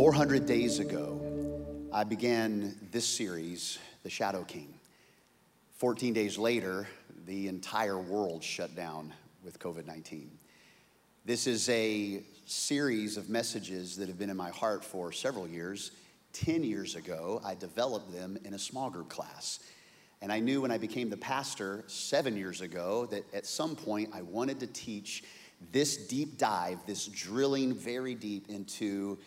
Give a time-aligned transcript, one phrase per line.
[0.00, 1.20] 400 days ago,
[1.92, 4.72] I began this series, The Shadow King.
[5.74, 6.88] 14 days later,
[7.26, 9.12] the entire world shut down
[9.44, 10.30] with COVID 19.
[11.26, 15.90] This is a series of messages that have been in my heart for several years.
[16.32, 19.58] 10 years ago, I developed them in a small group class.
[20.22, 24.08] And I knew when I became the pastor seven years ago that at some point
[24.14, 25.24] I wanted to teach
[25.72, 29.18] this deep dive, this drilling very deep into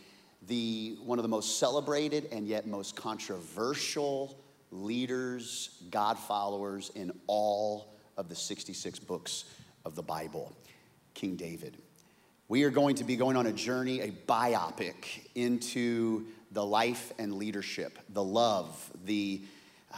[0.47, 4.37] the one of the most celebrated and yet most controversial
[4.71, 9.45] leaders, God followers in all of the 66 books
[9.85, 10.55] of the Bible,
[11.13, 11.77] King David.
[12.47, 17.33] We are going to be going on a journey, a biopic into the life and
[17.33, 19.41] leadership, the love, the,
[19.93, 19.97] uh,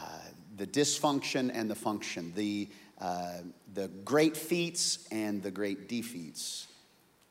[0.56, 2.68] the dysfunction and the function, the,
[3.00, 3.38] uh,
[3.74, 6.68] the great feats and the great defeats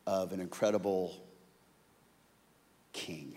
[0.05, 1.24] of an incredible
[2.95, 3.35] king.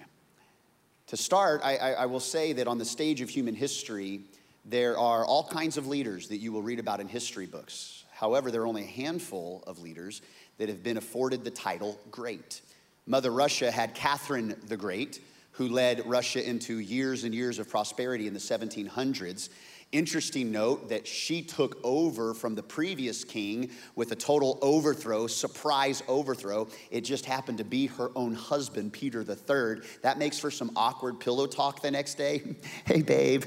[1.09, 4.21] To start, I, I, I, will say that on the stage of human history,
[4.65, 8.05] there are all kinds of leaders that you will read about in history books.
[8.13, 10.23] However, there are only a handful of leaders
[10.59, 12.61] that have been afforded the title great.
[13.07, 15.21] Mother Russia had Catherine the Great,
[15.53, 19.49] who led Russia into years and years of prosperity in the 1700s.
[19.91, 26.03] Interesting note that she took over from the previous king with a total overthrow, surprise
[26.07, 26.69] overthrow.
[26.91, 29.83] It just happened to be her own husband, Peter III.
[30.03, 32.57] That makes for some awkward pillow talk the next day.
[32.85, 33.45] hey, babe,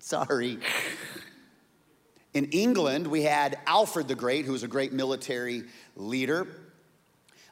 [0.00, 0.58] sorry.
[2.34, 5.62] In England, we had Alfred the Great, who was a great military
[5.94, 6.48] leader.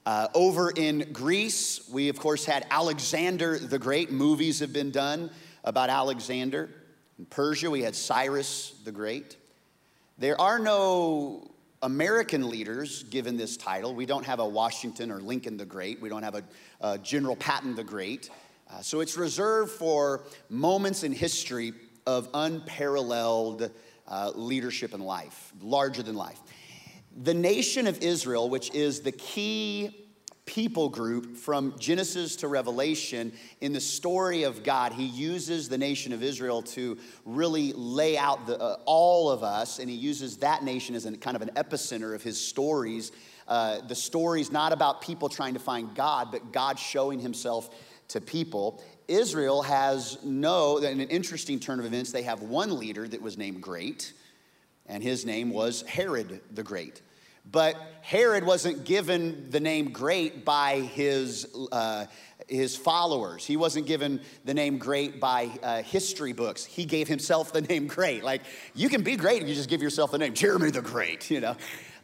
[0.04, 4.10] Uh, over in Greece, we of course had Alexander the Great.
[4.10, 5.30] Movies have been done
[5.62, 6.68] about Alexander.
[7.18, 9.36] In Persia, we had Cyrus the Great.
[10.18, 11.48] There are no
[11.82, 13.94] American leaders given this title.
[13.94, 16.00] We don't have a Washington or Lincoln the Great.
[16.00, 16.42] We don't have a,
[16.80, 18.30] a General Patton the Great.
[18.68, 21.72] Uh, so it's reserved for moments in history
[22.04, 23.70] of unparalleled
[24.08, 26.40] uh, leadership in life, larger than life.
[27.22, 30.03] The nation of Israel, which is the key
[30.46, 34.92] people group from Genesis to Revelation in the story of God.
[34.92, 39.78] He uses the nation of Israel to really lay out the, uh, all of us,
[39.78, 43.12] and he uses that nation as a kind of an epicenter of his stories.
[43.48, 47.74] Uh, the story's not about people trying to find God, but God showing himself
[48.08, 48.82] to people.
[49.08, 53.38] Israel has no, in an interesting turn of events, they have one leader that was
[53.38, 54.12] named Great,
[54.86, 57.00] and his name was Herod the Great.
[57.50, 62.06] But Herod wasn't given the name great by his, uh,
[62.48, 63.44] his followers.
[63.44, 66.64] He wasn't given the name great by uh, history books.
[66.64, 68.24] He gave himself the name great.
[68.24, 68.42] Like,
[68.74, 71.40] you can be great if you just give yourself the name Jeremy the Great, you
[71.40, 71.56] know.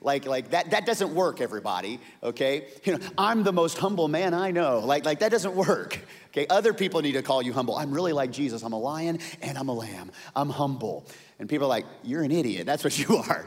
[0.03, 2.69] Like, like that, that doesn't work, everybody, okay?
[2.85, 4.79] You know, I'm the most humble man I know.
[4.79, 6.47] Like, like that doesn't work, okay?
[6.47, 7.77] Other people need to call you humble.
[7.77, 8.63] I'm really like Jesus.
[8.63, 10.11] I'm a lion and I'm a lamb.
[10.35, 11.05] I'm humble.
[11.39, 12.65] And people are like, you're an idiot.
[12.65, 13.47] That's what you are.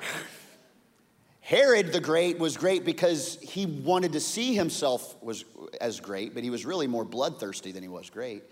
[1.46, 5.44] Herod the Great was great because he wanted to see himself was,
[5.82, 8.44] as great, but he was really more bloodthirsty than he was great.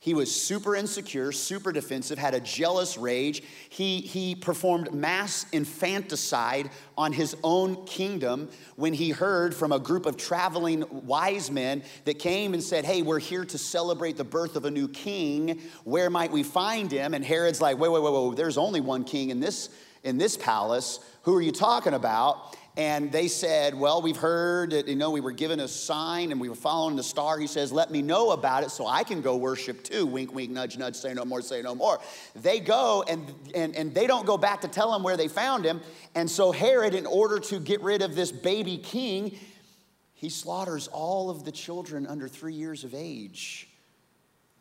[0.00, 3.42] He was super insecure, super defensive, had a jealous rage.
[3.68, 10.06] He, he performed mass infanticide on his own kingdom when he heard from a group
[10.06, 14.56] of traveling wise men that came and said, Hey, we're here to celebrate the birth
[14.56, 15.60] of a new king.
[15.84, 17.12] Where might we find him?
[17.12, 19.68] And Herod's like, Wait, wait, wait, wait, there's only one king in this,
[20.04, 21.00] in this palace.
[21.22, 22.56] Who are you talking about?
[22.78, 26.40] And they said, Well, we've heard that, you know, we were given a sign and
[26.40, 27.36] we were following the star.
[27.36, 30.06] He says, Let me know about it so I can go worship too.
[30.06, 31.98] Wink, wink, nudge, nudge, say no more, say no more.
[32.36, 35.64] They go and, and, and they don't go back to tell him where they found
[35.64, 35.80] him.
[36.14, 39.36] And so Herod, in order to get rid of this baby king,
[40.14, 43.68] he slaughters all of the children under three years of age.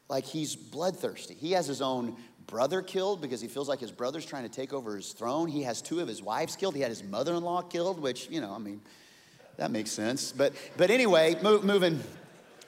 [0.09, 1.35] Like he's bloodthirsty.
[1.35, 2.15] He has his own
[2.47, 5.47] brother killed because he feels like his brother's trying to take over his throne.
[5.47, 6.75] He has two of his wives killed.
[6.75, 8.81] He had his mother in law killed, which, you know, I mean,
[9.57, 10.31] that makes sense.
[10.31, 12.01] But, but anyway, moving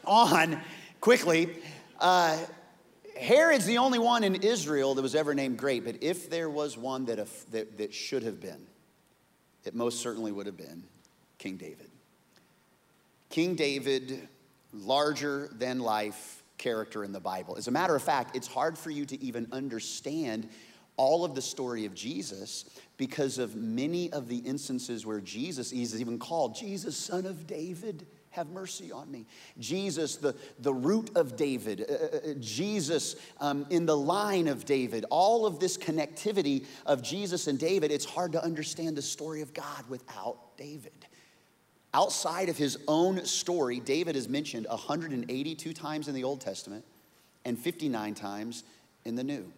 [0.05, 0.59] on
[0.99, 1.49] quickly.
[1.99, 2.37] Uh,
[3.17, 6.77] Herod's the only one in Israel that was ever named great, but if there was
[6.77, 8.65] one that, that, that should have been,
[9.65, 10.83] it most certainly would have been
[11.37, 11.89] King David.
[13.29, 14.27] King David,
[14.73, 17.55] larger than life, character in the Bible.
[17.57, 20.47] As a matter of fact, it's hard for you to even understand
[20.97, 22.65] all of the story of Jesus
[22.97, 28.05] because of many of the instances where Jesus is even called Jesus, son of David
[28.31, 29.25] have mercy on me.
[29.57, 34.65] Jesus, the, the root of David, uh, uh, uh, Jesus um, in the line of
[34.65, 39.41] David, all of this connectivity of Jesus and David, it's hard to understand the story
[39.41, 41.07] of God without David.
[41.93, 46.85] Outside of his own story, David is mentioned 182 times in the Old Testament
[47.45, 48.63] and 59 times
[49.05, 49.51] in the New.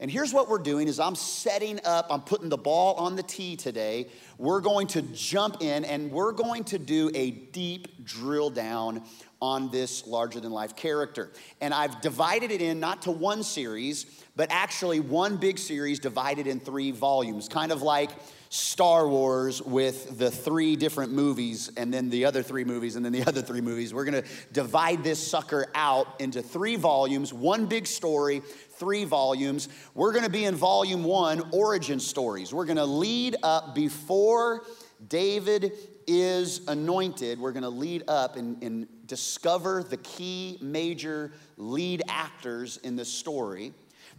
[0.00, 3.22] And here's what we're doing is I'm setting up, I'm putting the ball on the
[3.22, 4.08] tee today.
[4.36, 9.04] We're going to jump in and we're going to do a deep drill down
[9.40, 11.30] on this larger than life character.
[11.60, 16.48] And I've divided it in not to one series, but actually one big series divided
[16.48, 18.10] in three volumes, kind of like
[18.52, 23.10] Star Wars with the three different movies and then the other three movies and then
[23.10, 23.94] the other three movies.
[23.94, 29.70] We're gonna divide this sucker out into three volumes, one big story, three volumes.
[29.94, 32.52] We're gonna be in volume one, origin stories.
[32.52, 34.64] We're gonna lead up before
[35.08, 35.72] David
[36.06, 37.40] is anointed.
[37.40, 43.72] We're gonna lead up and, and discover the key major lead actors in the story.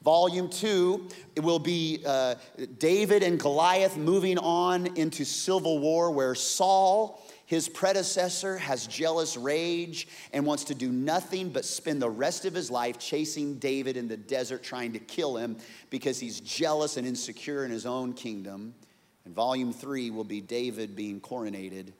[0.03, 2.35] Volume two, it will be uh,
[2.77, 10.09] David and Goliath moving on into civil war where Saul, his predecessor, has jealous rage
[10.33, 14.09] and wants to do nothing but spend the rest of his life chasing David in
[14.09, 15.55] the desert, trying to kill him
[15.89, 18.75] because he's jealous and insecure in his own kingdom.
[19.23, 21.93] And volume three will be David being coronated,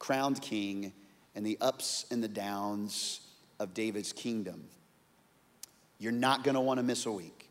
[0.00, 0.92] crowned king,
[1.36, 3.20] and the ups and the downs
[3.60, 4.64] of David's kingdom.
[6.00, 7.43] You're not gonna wanna miss a week.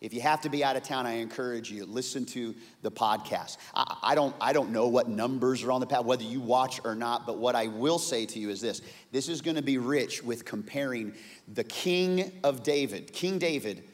[0.00, 3.58] If you have to be out of town, I encourage you, listen to the podcast.
[3.74, 6.80] I, I, don't, I don't know what numbers are on the pad, whether you watch
[6.84, 8.80] or not, but what I will say to you is this
[9.12, 11.12] this is going to be rich with comparing
[11.52, 13.84] the King of David, King David,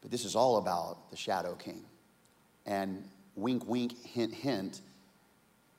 [0.00, 1.84] but this is all about the Shadow King.
[2.64, 4.82] And wink, wink, hint, hint,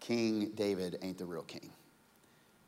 [0.01, 1.69] King David ain't the real king.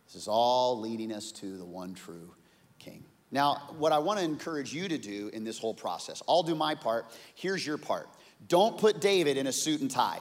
[0.05, 2.33] This is all leading us to the one true
[2.79, 3.03] king.
[3.31, 6.55] Now, what I want to encourage you to do in this whole process, I'll do
[6.55, 7.05] my part.
[7.35, 8.09] Here's your part.
[8.47, 10.19] Don't put David in a suit and tie.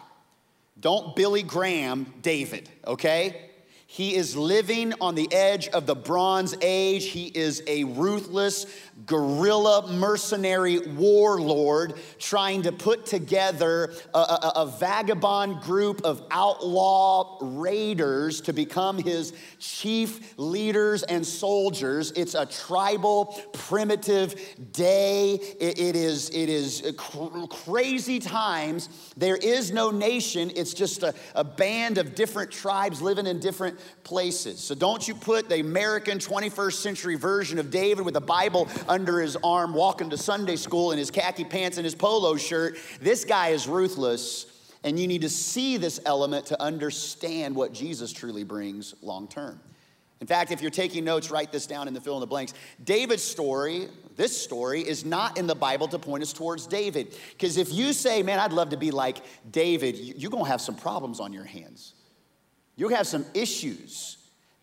[0.78, 3.50] Don't Billy Graham David, okay?
[3.86, 7.06] He is living on the edge of the Bronze Age.
[7.06, 8.66] He is a ruthless
[9.06, 18.40] guerrilla mercenary warlord trying to put together a, a, a, vagabond group of outlaw raiders
[18.40, 22.12] to become his chief leaders and soldiers.
[22.12, 24.34] It's a tribal, primitive
[24.72, 25.34] day.
[25.34, 28.88] it, it is, it is cr- crazy times.
[29.16, 33.78] There is no nation, it's just a, a band of different tribes living in different
[34.04, 34.60] places.
[34.60, 39.20] So don't you put the American 21st century version of David with the Bible under
[39.20, 42.76] his arm walking to Sunday school in his khaki pants and his polo shirt.
[43.00, 44.46] This guy is ruthless.
[44.82, 49.60] And you need to see this element to understand what Jesus truly brings long term.
[50.20, 52.52] In fact, if you're taking notes, write this down in the fill in the blanks.
[52.84, 57.16] David's story, this story, is not in the Bible to point us towards David.
[57.30, 59.18] Because if you say, man, I'd love to be like
[59.50, 61.94] David, you're gonna have some problems on your hands.
[62.76, 64.18] You'll have some issues.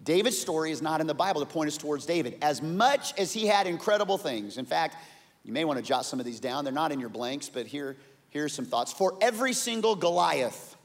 [0.07, 3.33] David's story is not in the Bible to point us towards David, as much as
[3.33, 4.57] he had incredible things.
[4.57, 4.95] In fact,
[5.43, 6.63] you may want to jot some of these down.
[6.63, 7.97] They're not in your blanks, but here,
[8.29, 8.93] here's some thoughts.
[8.93, 10.77] For every single Goliath,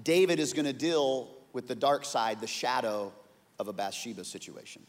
[0.00, 3.12] David is going to deal with the dark side, the shadow
[3.58, 4.82] of a Bathsheba situation.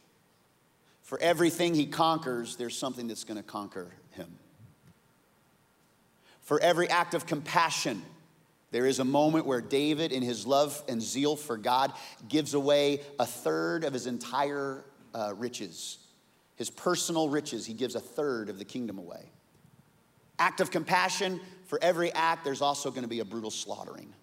[1.02, 4.38] For everything he conquers, there's something that's going to conquer him.
[6.42, 8.04] For every act of compassion,
[8.72, 11.94] there is a moment where David, in his love and zeal for God,
[12.28, 14.84] gives away a third of his entire
[15.14, 16.00] uh, riches.
[16.56, 19.32] His personal riches, he gives a third of the kingdom away.
[20.40, 24.14] Act of compassion, for every act, there's also going to be a brutal slaughtering.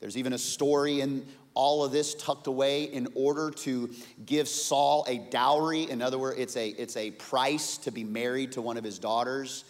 [0.00, 3.90] There's even a story in all of this tucked away in order to
[4.24, 5.90] give Saul a dowry.
[5.90, 8.98] In other words, it's a, it's a price to be married to one of his
[8.98, 9.64] daughters.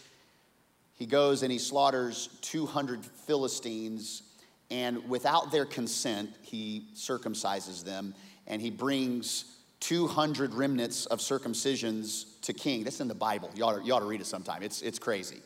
[1.00, 4.22] He goes and he slaughters 200 Philistines,
[4.70, 8.14] and without their consent, he circumcises them,
[8.46, 9.46] and he brings
[9.80, 12.84] 200 remnants of circumcisions to king.
[12.84, 13.50] That's in the Bible.
[13.54, 14.62] You ought to, you ought to read it sometime.
[14.62, 15.38] It's, it's crazy.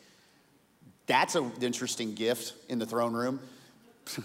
[1.06, 3.38] That's an interesting gift in the throne room.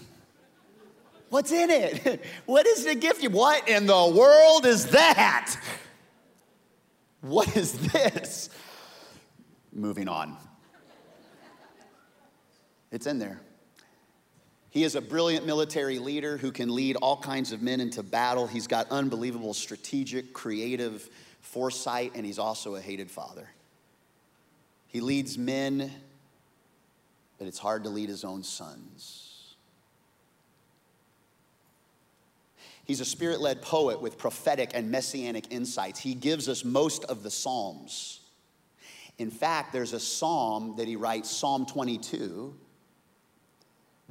[1.28, 2.24] What's in it?
[2.46, 3.22] What is the gift?
[3.28, 5.54] What in the world is that?
[7.20, 8.50] What is this?
[9.72, 10.36] Moving on.
[12.90, 13.40] It's in there.
[14.70, 18.46] He is a brilliant military leader who can lead all kinds of men into battle.
[18.46, 21.08] He's got unbelievable strategic, creative
[21.40, 23.48] foresight, and he's also a hated father.
[24.86, 25.90] He leads men,
[27.38, 29.56] but it's hard to lead his own sons.
[32.84, 36.00] He's a spirit led poet with prophetic and messianic insights.
[36.00, 38.20] He gives us most of the Psalms.
[39.18, 42.54] In fact, there's a psalm that he writes, Psalm 22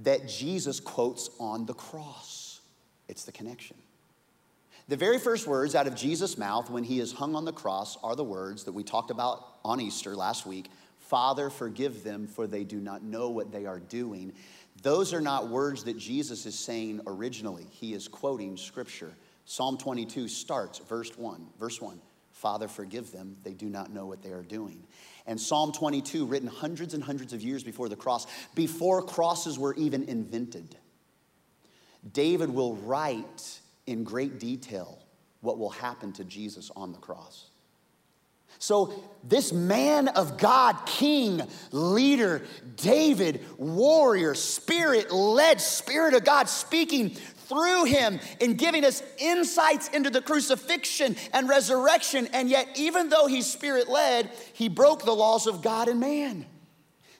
[0.04, 2.62] that Jesus quotes on the cross.
[3.08, 3.78] It's the connection.
[4.88, 7.98] The very first words out of Jesus' mouth when he is hung on the cross
[8.02, 10.70] are the words that we talked about on Easter last week
[11.10, 14.32] Father, forgive them, for they do not know what they are doing.
[14.84, 17.66] Those are not words that Jesus is saying originally.
[17.72, 19.12] He is quoting scripture.
[19.46, 21.48] Psalm 22 starts, verse 1.
[21.60, 22.00] Verse 1
[22.40, 24.82] Father, forgive them, they do not know what they are doing.
[25.28, 29.74] And Psalm 22, written hundreds and hundreds of years before the cross, before crosses were
[29.74, 30.78] even invented,
[32.14, 35.00] David will write in great detail
[35.42, 37.50] what will happen to Jesus on the cross.
[38.58, 41.42] So, this man of God, king,
[41.74, 42.42] leader,
[42.78, 47.18] David, warrior, spirit led, spirit of God speaking
[47.50, 52.30] through him in giving us insights into the crucifixion and resurrection.
[52.32, 56.46] And yet, even though he's spirit led, he broke the laws of God and man.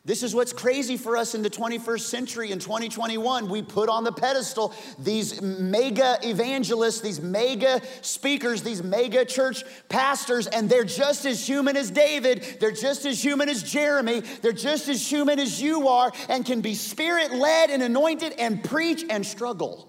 [0.06, 3.50] This is what's crazy for us in the 21st century in 2021.
[3.50, 10.48] We put on the pedestal these mega evangelists, these mega speakers, these mega church pastors,
[10.48, 12.58] and they're just as human as David.
[12.60, 14.22] They're just as human as Jeremy.
[14.42, 18.64] They're just as human as you are and can be spirit led and anointed and
[18.64, 19.89] preach and struggle.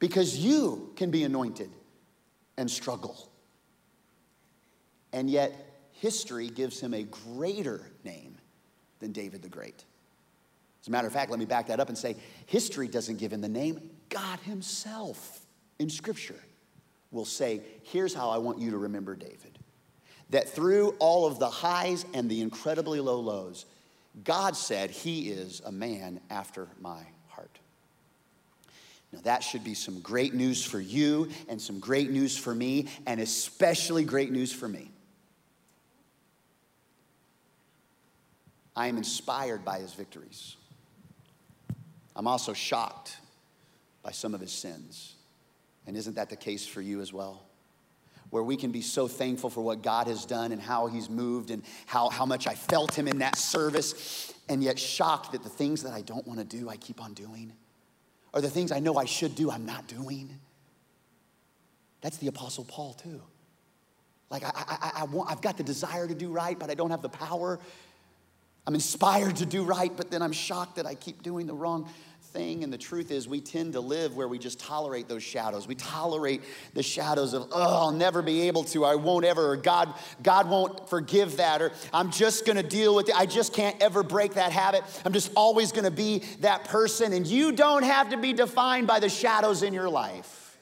[0.00, 1.70] Because you can be anointed
[2.56, 3.30] and struggle.
[5.12, 5.52] And yet,
[5.92, 8.36] history gives him a greater name
[8.98, 9.84] than David the Great.
[10.80, 12.16] As a matter of fact, let me back that up and say
[12.46, 13.90] history doesn't give him the name.
[14.08, 15.46] God Himself
[15.78, 16.40] in Scripture
[17.10, 19.58] will say, Here's how I want you to remember David.
[20.30, 23.66] That through all of the highs and the incredibly low lows,
[24.24, 27.02] God said, He is a man after my.
[29.12, 32.86] Now, that should be some great news for you and some great news for me,
[33.06, 34.90] and especially great news for me.
[38.76, 40.56] I am inspired by his victories.
[42.14, 43.16] I'm also shocked
[44.02, 45.16] by some of his sins.
[45.86, 47.42] And isn't that the case for you as well?
[48.30, 51.50] Where we can be so thankful for what God has done and how he's moved
[51.50, 55.48] and how, how much I felt him in that service, and yet shocked that the
[55.48, 57.52] things that I don't want to do, I keep on doing.
[58.32, 60.38] Or the things I know I should do, I'm not doing.
[62.00, 63.20] That's the Apostle Paul, too.
[64.30, 66.90] Like, I, I, I want, I've got the desire to do right, but I don't
[66.90, 67.58] have the power.
[68.66, 71.88] I'm inspired to do right, but then I'm shocked that I keep doing the wrong
[72.32, 72.64] thing.
[72.64, 75.66] And the truth is, we tend to live where we just tolerate those shadows.
[75.66, 76.42] We tolerate
[76.74, 80.48] the shadows of, oh, I'll never be able to, I won't ever, or God, God
[80.48, 83.14] won't forgive that, or I'm just gonna deal with it.
[83.14, 84.82] I just can't ever break that habit.
[85.04, 87.12] I'm just always gonna be that person.
[87.12, 90.58] And you don't have to be defined by the shadows in your life.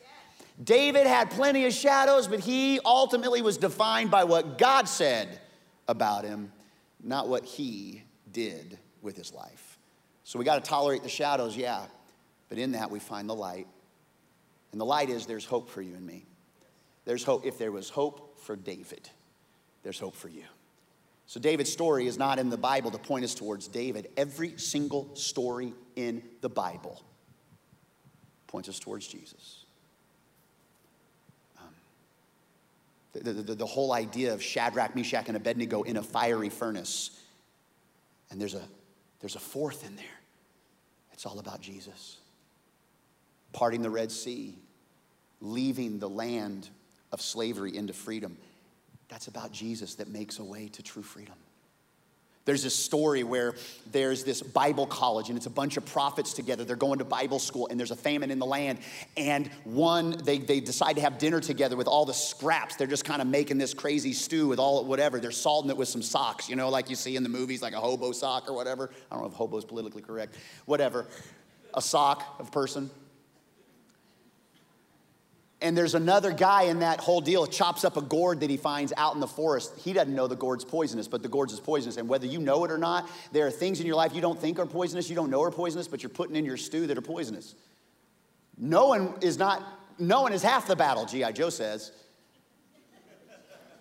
[0.62, 5.40] David had plenty of shadows, but he ultimately was defined by what God said
[5.86, 6.52] about him
[7.02, 9.67] not what he did with his life.
[10.28, 11.86] So we got to tolerate the shadows, yeah,
[12.50, 13.66] but in that we find the light.
[14.72, 16.26] And the light is there's hope for you and me.
[17.06, 17.46] There's hope.
[17.46, 19.08] If there was hope for David,
[19.82, 20.44] there's hope for you.
[21.24, 24.10] So David's story is not in the Bible to point us towards David.
[24.18, 27.02] Every single story in the Bible
[28.48, 29.64] points us towards Jesus.
[31.58, 31.74] Um,
[33.14, 37.18] the, the, the, whole idea of Shadrach, Meshach, and Abednego in a fiery furnace.
[38.30, 38.68] And there's a,
[39.20, 40.17] there's a fourth in there.
[41.18, 42.18] It's all about Jesus.
[43.52, 44.56] Parting the Red Sea,
[45.40, 46.68] leaving the land
[47.10, 48.36] of slavery into freedom.
[49.08, 51.34] That's about Jesus that makes a way to true freedom.
[52.48, 53.56] There's this story where
[53.92, 56.64] there's this Bible college, and it's a bunch of prophets together.
[56.64, 58.78] They're going to Bible school, and there's a famine in the land.
[59.18, 62.76] And one, they, they decide to have dinner together with all the scraps.
[62.76, 65.20] They're just kind of making this crazy stew with all whatever.
[65.20, 67.74] They're salting it with some socks, you know, like you see in the movies, like
[67.74, 68.88] a hobo sock or whatever.
[69.10, 70.38] I don't know if hobo is politically correct.
[70.64, 71.06] Whatever.
[71.74, 72.88] A sock of person.
[75.60, 78.92] And there's another guy in that whole deal chops up a gourd that he finds
[78.96, 79.72] out in the forest.
[79.78, 81.96] He doesn't know the gourd's poisonous, but the gourd's is poisonous.
[81.96, 84.38] And whether you know it or not, there are things in your life you don't
[84.38, 86.96] think are poisonous, you don't know are poisonous, but you're putting in your stew that
[86.96, 87.56] are poisonous.
[88.56, 89.62] Knowing is not,
[89.98, 91.32] knowing is half the battle, G.I.
[91.32, 91.90] Joe says.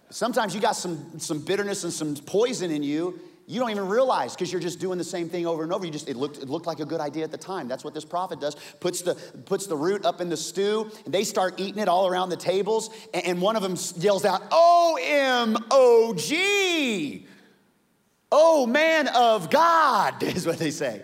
[0.10, 4.36] Sometimes you got some, some bitterness and some poison in you, you don't even realize
[4.36, 5.86] because you're just doing the same thing over and over.
[5.86, 7.70] You just it looked it looked like a good idea at the time.
[7.70, 8.58] That's what this prophet does.
[8.82, 12.08] Puts the puts the root up in the stew, and they start eating it all
[12.08, 12.90] around the tables.
[13.14, 14.98] And one of them yells out, "O
[18.34, 21.04] oh man of God," is what they say.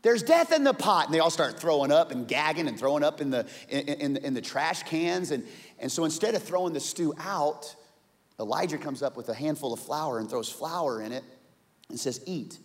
[0.00, 3.04] There's death in the pot, and they all start throwing up and gagging and throwing
[3.04, 5.30] up in the in, in, in the trash cans.
[5.30, 5.46] And
[5.78, 7.76] and so instead of throwing the stew out
[8.42, 11.24] Elijah comes up with a handful of flour and throws flour in it
[11.88, 12.58] and says, Eat.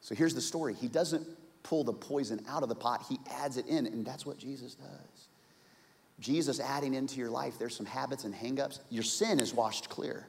[0.00, 0.74] So here's the story.
[0.74, 1.26] He doesn't
[1.62, 4.74] pull the poison out of the pot, he adds it in, and that's what Jesus
[4.74, 5.28] does.
[6.18, 8.80] Jesus adding into your life, there's some habits and hangups.
[8.90, 10.26] Your sin is washed clear,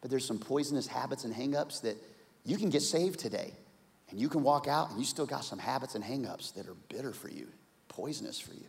[0.00, 1.96] but there's some poisonous habits and hangups that
[2.44, 3.52] you can get saved today.
[4.10, 6.74] And you can walk out and you still got some habits and hangups that are
[6.88, 7.46] bitter for you,
[7.88, 8.64] poisonous for you.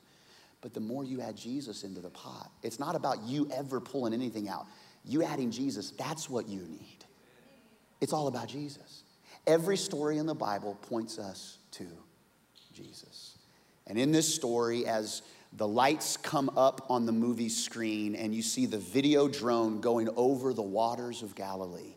[0.61, 4.13] But the more you add Jesus into the pot, it's not about you ever pulling
[4.13, 4.67] anything out.
[5.05, 7.05] You adding Jesus, that's what you need.
[7.99, 9.03] It's all about Jesus.
[9.47, 11.87] Every story in the Bible points us to
[12.73, 13.37] Jesus.
[13.87, 15.21] And in this story, as
[15.53, 20.09] the lights come up on the movie screen and you see the video drone going
[20.15, 21.95] over the waters of Galilee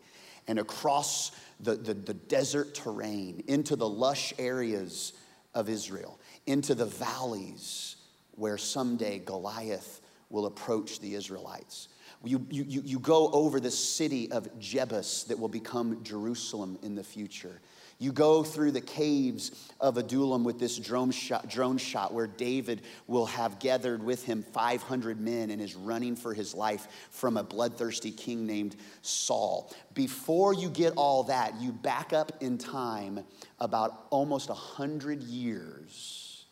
[0.49, 1.30] and across
[1.61, 5.12] the, the, the desert terrain into the lush areas
[5.54, 7.96] of Israel, into the valleys
[8.32, 11.88] where someday Goliath will approach the Israelites.
[12.24, 17.04] You, you, you go over the city of Jebus that will become Jerusalem in the
[17.04, 17.60] future.
[17.98, 22.82] You go through the caves of Adullam with this drone shot, drone shot where David
[23.06, 27.44] will have gathered with him 500 men and is running for his life from a
[27.44, 29.72] bloodthirsty king named Saul.
[29.94, 33.24] Before you get all that, you back up in time
[33.60, 36.44] about almost 100 years.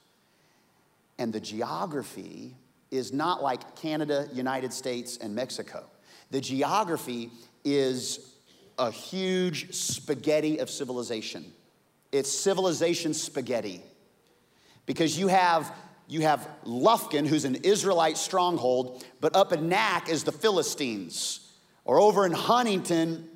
[1.18, 2.56] And the geography
[2.92, 5.84] is not like Canada, United States, and Mexico.
[6.30, 7.30] The geography
[7.64, 8.34] is
[8.78, 11.52] a huge spaghetti of civilization.
[12.12, 13.82] It's civilization spaghetti.
[14.86, 15.72] Because you have
[16.08, 21.52] you have Lufkin, who's an Israelite stronghold, but up in Nak is the Philistines.
[21.84, 23.28] Or over in Huntington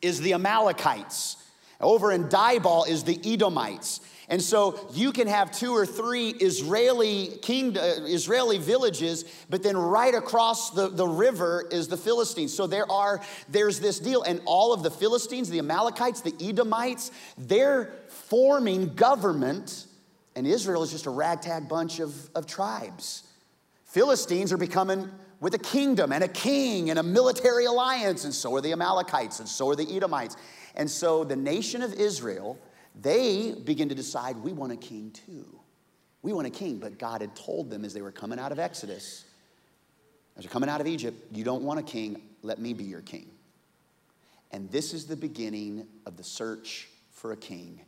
[0.00, 1.36] is the Amalekites.
[1.80, 4.00] Over in Diboll is the Edomites.
[4.28, 9.76] And so you can have two or three Israeli king, uh, Israeli villages, but then
[9.76, 12.54] right across the, the river is the Philistines.
[12.54, 17.10] So there are there's this deal, and all of the Philistines, the Amalekites, the Edomites,
[17.36, 19.86] they're forming government,
[20.34, 23.24] and Israel is just a ragtag bunch of, of tribes.
[23.84, 28.54] Philistines are becoming with a kingdom and a king and a military alliance, and so
[28.54, 30.36] are the Amalekites, and so are the Edomites.
[30.76, 32.58] And so the nation of Israel
[32.94, 35.60] they begin to decide we want a king too.
[36.22, 38.58] We want a king, but God had told them as they were coming out of
[38.58, 39.24] Exodus,
[40.36, 43.02] as they're coming out of Egypt, you don't want a king, let me be your
[43.02, 43.30] king.
[44.50, 47.80] And this is the beginning of the search for a king.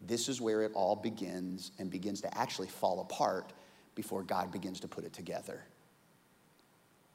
[0.00, 3.52] This is where it all begins and begins to actually fall apart
[3.94, 5.62] before God begins to put it together.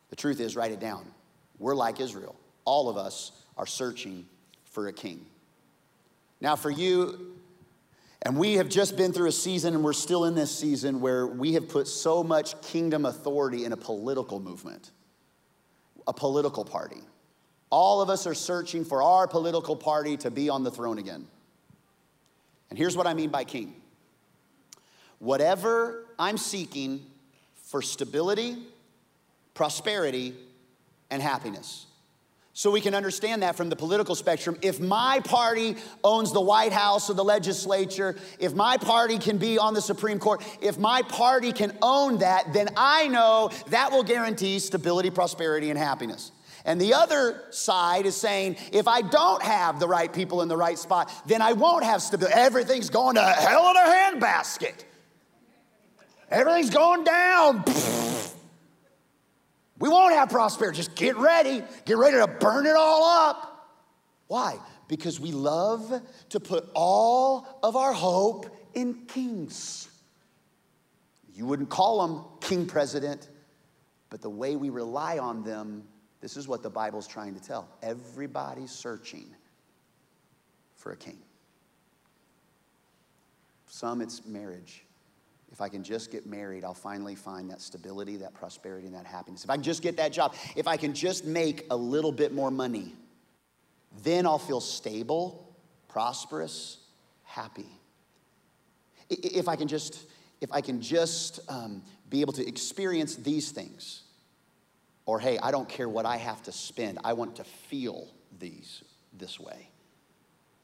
[0.09, 1.05] The truth is, write it down.
[1.59, 2.35] We're like Israel.
[2.65, 4.25] All of us are searching
[4.65, 5.25] for a king.
[6.41, 7.32] Now, for you,
[8.23, 11.27] and we have just been through a season, and we're still in this season where
[11.27, 14.91] we have put so much kingdom authority in a political movement,
[16.07, 17.01] a political party.
[17.69, 21.27] All of us are searching for our political party to be on the throne again.
[22.69, 23.75] And here's what I mean by king
[25.19, 27.05] whatever I'm seeking
[27.55, 28.57] for stability,
[29.53, 30.33] prosperity,
[31.09, 31.87] and happiness.
[32.55, 34.57] So we can understand that from the political spectrum.
[34.61, 39.57] If my party owns the White House or the legislature, if my party can be
[39.57, 44.03] on the Supreme Court, if my party can own that, then I know that will
[44.03, 46.31] guarantee stability, prosperity, and happiness.
[46.63, 50.55] And the other side is saying, if I don't have the right people in the
[50.55, 52.35] right spot, then I won't have stability.
[52.35, 54.75] Everything's going to hell in a handbasket.
[56.29, 57.63] Everything's going down.
[59.83, 60.77] We won't have prosperity.
[60.77, 61.61] Just get ready.
[61.83, 63.67] Get ready to burn it all up.
[64.27, 64.57] Why?
[64.87, 69.89] Because we love to put all of our hope in kings.
[71.35, 73.27] You wouldn't call them king president,
[74.09, 75.83] but the way we rely on them,
[76.21, 77.67] this is what the Bible's trying to tell.
[77.81, 79.35] Everybody's searching
[80.77, 81.17] for a king.
[83.67, 84.85] Some it's marriage.
[85.53, 89.05] If I can just get married, I'll finally find that stability, that prosperity, and that
[89.05, 89.43] happiness.
[89.43, 92.33] If I can just get that job, if I can just make a little bit
[92.33, 92.95] more money,
[94.03, 95.55] then I'll feel stable,
[95.87, 96.79] prosperous,
[97.23, 97.67] happy.
[99.11, 100.05] If I can just,
[100.41, 104.01] if I can just um, be able to experience these things,
[105.05, 108.07] or hey, I don't care what I have to spend, I want to feel
[108.39, 108.83] these
[109.15, 109.69] this way.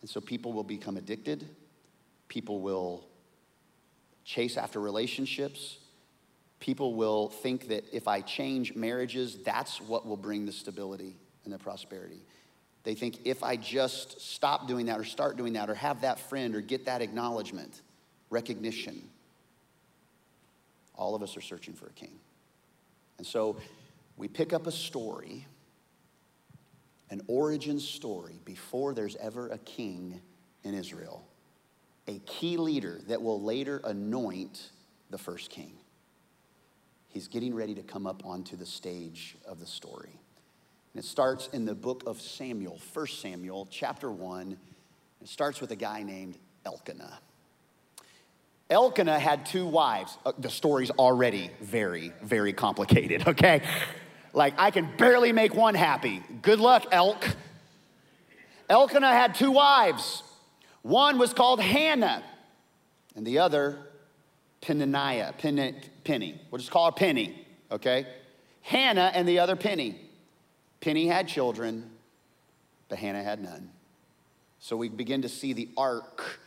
[0.02, 1.47] And so people will become addicted,
[2.28, 3.06] people will
[4.30, 5.80] chase after relationships.
[6.60, 11.15] People will think that if I change marriages, that's what will bring the stability
[11.46, 12.22] and the prosperity.
[12.84, 16.20] They think if I just stop doing that or start doing that or have that
[16.20, 17.82] friend or get that acknowledgement,
[18.30, 19.02] recognition,
[20.94, 22.20] all of us are searching for a king.
[23.18, 23.58] And so
[24.15, 25.48] we pick up a story,
[27.10, 30.22] an origin story, before there's ever a king
[30.63, 31.26] in Israel
[32.10, 34.72] a key leader that will later anoint
[35.12, 35.74] the first king.
[37.08, 40.19] He's getting ready to come up onto the stage of the story.
[40.93, 44.58] And it starts in the book of Samuel, 1 Samuel, chapter 1.
[45.22, 47.19] It starts with a guy named Elkanah.
[48.72, 50.17] Elkanah had two wives.
[50.26, 53.62] Uh, the story's already very, very complicated, okay?
[54.34, 56.24] Like, I can barely make one happy.
[56.41, 57.24] Good luck, Elk.
[58.67, 60.24] Elkanah had two wives.
[60.89, 62.23] One was called Hannah,
[63.15, 63.78] and the other,
[64.60, 65.75] Peninnah, Penny.
[66.04, 66.41] Penny.
[66.49, 68.08] We'll just call her Penny, okay?
[68.63, 70.02] Hannah and the other Penny.
[70.82, 71.91] Penny had children,
[72.88, 73.69] but Hannah had none.
[74.58, 76.39] So we begin to see the arc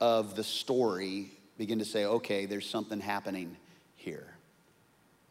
[0.00, 3.56] of the story begin to say, okay, there's something happening
[3.96, 4.28] here.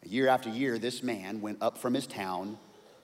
[0.04, 2.58] Year after year, this man went up from his town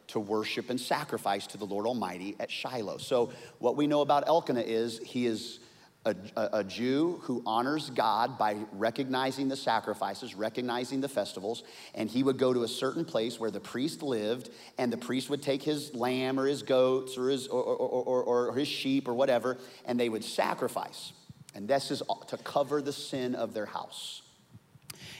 [0.07, 2.97] to worship and sacrifice to the Lord Almighty at Shiloh.
[2.97, 5.59] So, what we know about Elkanah is he is
[6.05, 11.63] a, a, a, Jew who honors God by recognizing the sacrifices, recognizing the festivals,
[11.95, 15.29] and he would go to a certain place where the priest lived, and the priest
[15.29, 19.07] would take his lamb or his goats or his, or, or, or, or his sheep
[19.07, 21.13] or whatever, and they would sacrifice.
[21.55, 24.22] And this is to cover the sin of their house.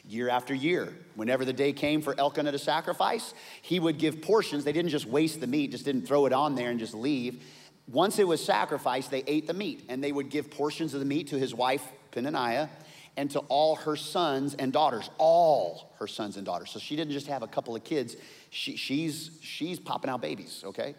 [0.05, 4.65] Year after year, whenever the day came for Elkanah to sacrifice, he would give portions.
[4.65, 7.41] They didn't just waste the meat, just didn't throw it on there and just leave
[7.87, 11.05] once it was sacrificed, they ate the meat, and they would give portions of the
[11.05, 12.69] meat to his wife, Peninnah,
[13.17, 16.71] and to all her sons and daughters, all her sons and daughters.
[16.71, 18.15] So she didn't just have a couple of kids,
[18.49, 20.95] she, she's, she's popping out babies, okay?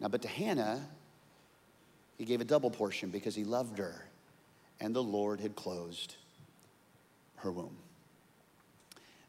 [0.00, 0.86] Now, but to Hannah,
[2.18, 4.04] he gave a double portion because he loved her,
[4.80, 6.16] and the Lord had closed
[7.38, 7.76] her womb.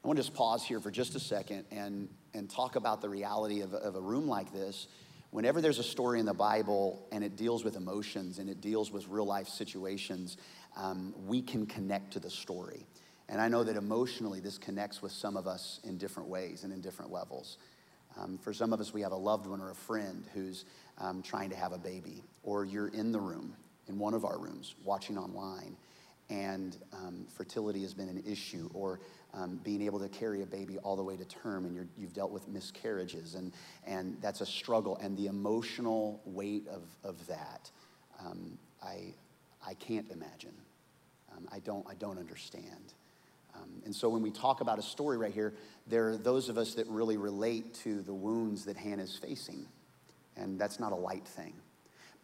[0.03, 3.09] I want to just pause here for just a second and, and talk about the
[3.09, 4.87] reality of, of a room like this
[5.31, 8.91] Whenever there's a story in the Bible and it deals with emotions and it deals
[8.91, 10.37] with real life situations,
[10.75, 12.87] um, we can connect to the story.
[13.27, 16.73] And I know that emotionally, this connects with some of us in different ways and
[16.73, 17.59] in different levels.
[18.17, 20.65] Um, for some of us, we have a loved one or a friend who's
[20.97, 23.55] um, trying to have a baby, or you're in the room,
[23.87, 25.77] in one of our rooms, watching online,
[26.29, 28.99] and um, fertility has been an issue, or
[29.33, 32.13] um, being able to carry a baby all the way to term, and you have
[32.13, 33.51] dealt with miscarriages, and,
[33.85, 34.97] and that's a struggle.
[35.01, 37.71] And the emotional weight of, of that,
[38.25, 39.13] um, I,
[39.65, 40.53] I can't imagine.
[41.35, 42.93] Um, I, don't, I don't understand.
[43.55, 45.53] Um, and so when we talk about a story right here,
[45.87, 49.65] there are those of us that really relate to the wounds that Hannah's facing,
[50.37, 51.53] and that's not a light thing.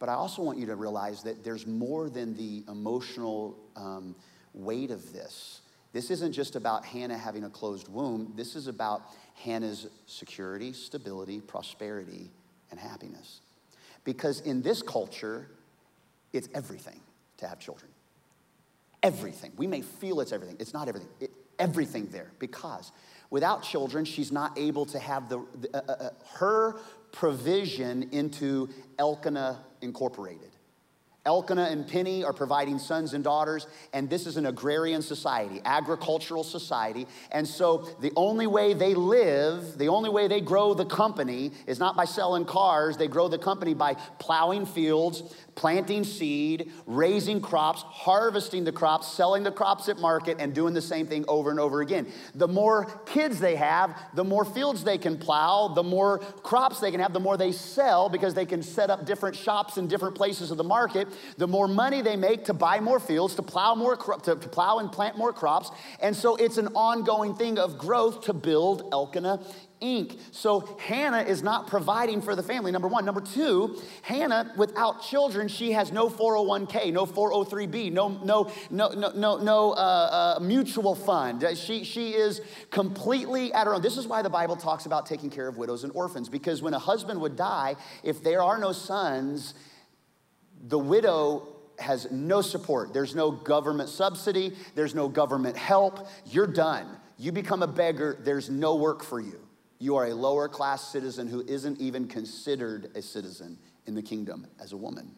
[0.06, 4.16] But I also want you to realize that there's more than the emotional um,
[4.54, 5.62] weight of this.
[5.94, 8.32] This isn't just about Hannah having a closed womb.
[8.36, 9.02] This is about
[9.34, 12.30] Hannah's security, stability, prosperity,
[12.70, 13.42] and happiness.
[14.04, 15.48] Because in this culture,
[16.34, 17.00] it's everything
[17.38, 17.90] to have children.
[19.02, 19.54] Everything.
[19.58, 20.58] We may feel it's everything.
[20.60, 21.10] It's not everything.
[21.20, 22.30] It, everything there.
[22.38, 22.92] Because
[23.32, 26.76] without children, she's not able to have the, the uh, uh, uh her
[27.16, 30.55] provision into Elkanah Incorporated.
[31.26, 36.44] Elkanah and Penny are providing sons and daughters, and this is an agrarian society, agricultural
[36.44, 37.08] society.
[37.32, 41.80] And so the only way they live, the only way they grow the company is
[41.80, 45.24] not by selling cars, they grow the company by plowing fields,
[45.56, 50.82] planting seed, raising crops, harvesting the crops, selling the crops at market, and doing the
[50.82, 52.06] same thing over and over again.
[52.36, 56.92] The more kids they have, the more fields they can plow, the more crops they
[56.92, 60.16] can have, the more they sell because they can set up different shops in different
[60.16, 61.08] places of the market.
[61.38, 64.80] The more money they make to buy more fields, to plow more, to, to plow
[64.80, 65.72] and plant more crops.
[66.00, 69.40] And so it's an ongoing thing of growth to build Elkanah
[69.82, 70.18] Inc.
[70.32, 73.06] So Hannah is not providing for the family, number one.
[73.06, 79.12] Number two, Hannah, without children, she has no 401k, no 403b, no, no, no, no,
[79.12, 81.44] no, no uh, uh, mutual fund.
[81.44, 83.82] Uh, she, she is completely at her own.
[83.82, 86.74] This is why the Bible talks about taking care of widows and orphans, because when
[86.74, 89.54] a husband would die, if there are no sons,
[90.68, 91.48] the widow
[91.80, 92.94] has no support.
[92.94, 96.08] There's no government subsidy, there's no government help.
[96.26, 96.88] You're done.
[97.18, 99.46] You become a beggar, there's no work for you
[99.80, 104.48] you are a lower class citizen who isn't even considered a citizen in the kingdom
[104.60, 105.12] as a woman.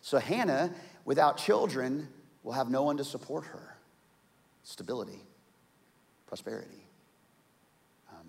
[0.00, 0.72] So Hannah,
[1.04, 2.08] without children,
[2.42, 3.76] will have no one to support her.
[4.62, 5.20] Stability,
[6.26, 6.86] prosperity.
[8.10, 8.28] Um,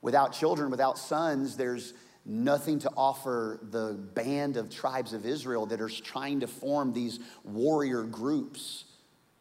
[0.00, 5.80] without children, without sons, there's nothing to offer the band of tribes of Israel that
[5.80, 8.84] are trying to form these warrior groups.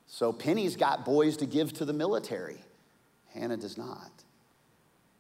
[0.08, 2.58] So Penny's got boys to give to the military.
[3.34, 4.12] Hannah does not.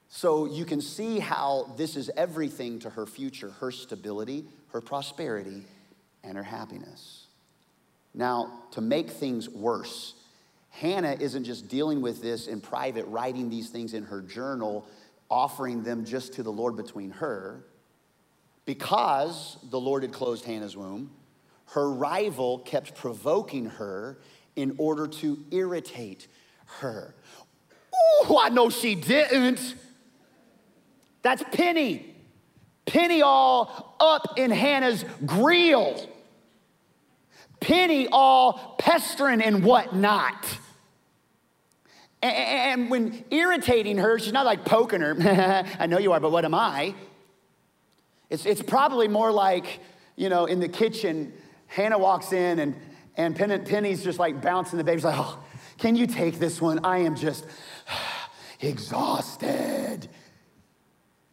[0.09, 5.63] So you can see how this is everything to her future her stability, her prosperity,
[6.23, 7.27] and her happiness.
[8.13, 10.15] Now, to make things worse,
[10.69, 14.85] Hannah isn't just dealing with this in private, writing these things in her journal,
[15.31, 17.65] offering them just to the Lord between her.
[18.65, 21.11] Because the Lord had closed Hannah's womb,
[21.67, 24.19] her rival kept provoking her
[24.55, 26.27] in order to irritate
[26.79, 27.15] her.
[27.93, 29.75] Oh, I know she didn't.
[31.21, 32.15] That's Penny.
[32.85, 36.09] Penny all up in Hannah's grill.
[37.59, 40.57] Penny all pestering and whatnot.
[42.21, 45.15] And when irritating her, she's not like poking her.
[45.79, 46.93] I know you are, but what am I?
[48.29, 49.79] It's, it's probably more like,
[50.15, 51.33] you know, in the kitchen,
[51.67, 52.75] Hannah walks in and,
[53.17, 55.39] and Penny's just like bouncing the baby's like, oh,
[55.77, 56.79] can you take this one?
[56.83, 57.45] I am just
[58.61, 60.07] exhausted.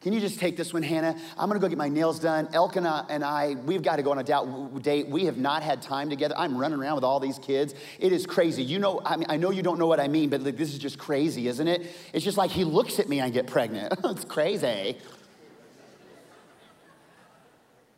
[0.08, 1.14] Can you just take this one, Hannah?
[1.36, 2.48] I'm gonna go get my nails done.
[2.54, 5.06] Elkanah and I, we've got to go on a date.
[5.06, 6.34] We have not had time together.
[6.34, 7.74] I'm running around with all these kids.
[7.98, 8.62] It is crazy.
[8.62, 10.72] You know, I mean, I know you don't know what I mean, but like, this
[10.72, 11.94] is just crazy, isn't it?
[12.14, 13.92] It's just like he looks at me and I get pregnant.
[14.04, 14.96] it's crazy.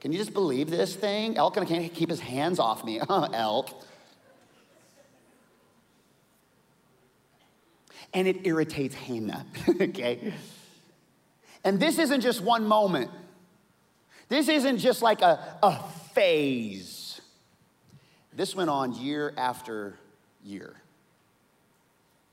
[0.01, 1.37] Can you just believe this thing?
[1.37, 3.01] Elkanah can't keep his hands off me.
[3.09, 3.85] Oh, Elk.
[8.13, 9.47] And it irritates Hannah,
[9.81, 10.35] okay?
[11.65, 13.11] And this isn't just one moment.
[14.29, 15.83] This isn't just like a, a
[16.15, 17.21] phase.
[18.33, 19.99] This went on year after
[20.45, 20.77] year.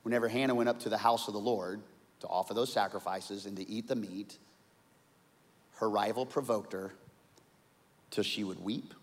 [0.02, 1.80] Whenever Hannah went up to the house of the Lord
[2.20, 4.38] to offer those sacrifices and to eat the meat,
[5.76, 6.92] her rival provoked her
[8.10, 8.94] till she would weep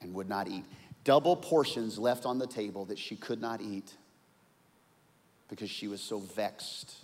[0.00, 0.64] and would not eat.
[1.04, 3.94] Double portions left on the table that she could not eat
[5.48, 6.94] because she was so vexed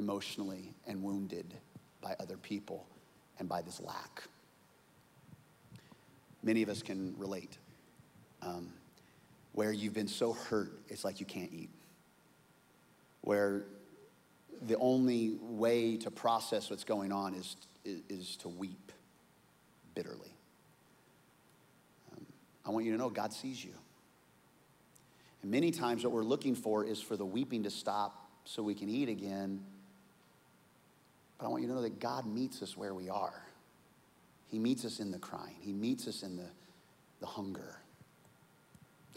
[0.00, 1.54] emotionally and wounded
[2.00, 2.86] by other people
[3.38, 4.24] and by this lack.
[6.42, 7.58] Many of us can relate.
[8.42, 8.72] Um,
[9.52, 11.68] where you've been so hurt, it's like you can't eat.
[13.20, 13.64] Where
[14.66, 18.92] the only way to process what's going on is, is, to weep
[19.94, 20.32] bitterly.
[22.12, 22.24] Um,
[22.64, 23.72] I want you to know God sees you.
[25.42, 28.74] And many times, what we're looking for is for the weeping to stop so we
[28.74, 29.60] can eat again
[31.40, 33.42] but I want you to know that God meets us where we are.
[34.48, 36.48] He meets us in the crying, He meets us in the,
[37.20, 37.78] the hunger.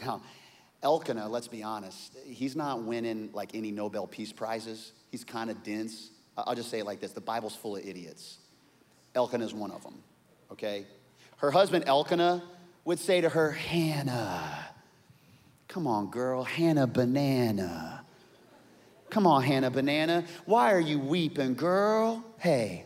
[0.00, 0.22] Now,
[0.82, 4.92] Elkanah, let's be honest, he's not winning like any Nobel Peace Prizes.
[5.10, 6.10] He's kind of dense.
[6.36, 8.38] I'll just say it like this the Bible's full of idiots.
[9.14, 10.02] Elkanah is one of them,
[10.50, 10.86] okay?
[11.36, 12.42] Her husband, Elkanah,
[12.84, 14.66] would say to her, Hannah,
[15.68, 17.93] come on, girl, Hannah Banana.
[19.10, 20.24] Come on, Hannah Banana.
[20.44, 22.24] Why are you weeping, girl?
[22.38, 22.84] Hey,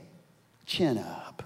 [0.66, 1.42] chin up.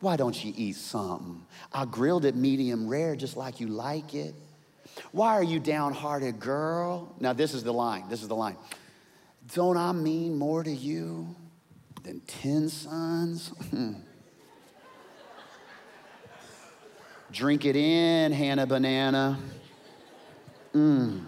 [0.00, 1.44] Why don't you eat something?
[1.72, 4.34] I grilled it medium rare just like you like it.
[5.12, 7.14] Why are you downhearted, girl?
[7.20, 8.04] Now, this is the line.
[8.08, 8.56] This is the line.
[9.54, 11.34] Don't I mean more to you
[12.02, 13.52] than 10 sons?
[17.32, 19.38] Drink it in, Hannah Banana.
[20.74, 21.24] Mmm.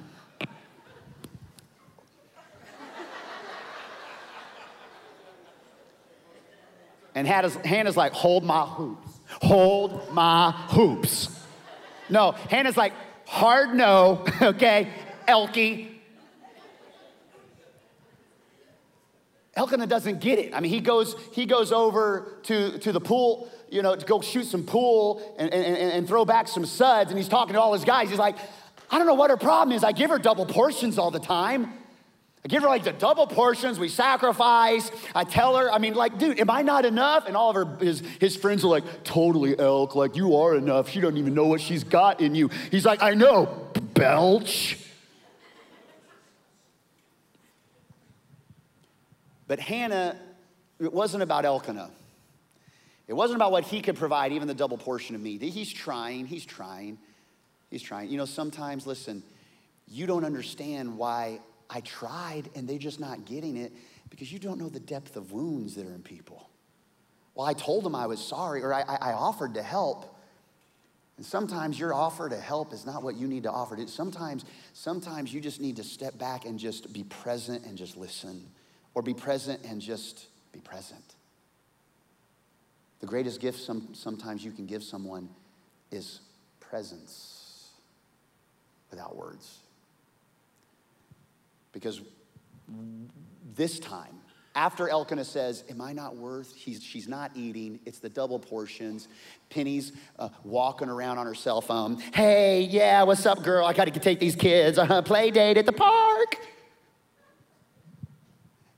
[7.20, 9.20] And Hannah's, like, hold my hoops.
[9.42, 11.28] Hold my hoops.
[12.08, 12.94] No, Hannah's like,
[13.26, 14.88] hard no, okay,
[15.28, 15.88] Elkie.
[19.54, 20.54] Elkanah doesn't get it.
[20.54, 24.22] I mean, he goes, he goes over to, to the pool, you know, to go
[24.22, 27.10] shoot some pool and, and, and throw back some suds.
[27.10, 28.08] And he's talking to all his guys.
[28.08, 28.36] He's like,
[28.90, 29.84] I don't know what her problem is.
[29.84, 31.74] I give her double portions all the time.
[32.44, 33.78] I give her like the double portions.
[33.78, 34.90] We sacrifice.
[35.14, 37.26] I tell her, I mean, like, dude, am I not enough?
[37.26, 39.94] And all of her, his, his friends are like, totally, Elk.
[39.94, 40.88] Like, you are enough.
[40.88, 42.48] She doesn't even know what she's got in you.
[42.70, 44.78] He's like, I know, belch.
[49.46, 50.16] But Hannah,
[50.78, 51.90] it wasn't about Elkanah.
[53.06, 55.36] It wasn't about what he could provide, even the double portion of me.
[55.36, 56.96] He's trying, he's trying,
[57.68, 58.08] he's trying.
[58.08, 59.24] You know, sometimes, listen,
[59.88, 63.72] you don't understand why I tried and they're just not getting it
[64.10, 66.50] because you don't know the depth of wounds that are in people.
[67.34, 70.16] Well, I told them I was sorry or I, I offered to help.
[71.16, 73.78] And sometimes your offer to help is not what you need to offer.
[73.86, 78.46] Sometimes, sometimes you just need to step back and just be present and just listen,
[78.94, 81.04] or be present and just be present.
[83.00, 85.28] The greatest gift some, sometimes you can give someone
[85.90, 86.20] is
[86.58, 87.68] presence
[88.90, 89.58] without words.
[91.72, 92.00] Because
[93.54, 94.20] this time,
[94.54, 96.54] After Elkanah says, Am I not worth?
[96.54, 97.78] He's, she's not eating.
[97.86, 99.06] It's the double portions.
[99.48, 101.98] Penny's uh, walking around on her cell phone.
[102.12, 103.64] Hey, yeah, what's up, girl?
[103.64, 104.76] I got to take these kids.
[104.76, 106.36] Uh, play date at the park.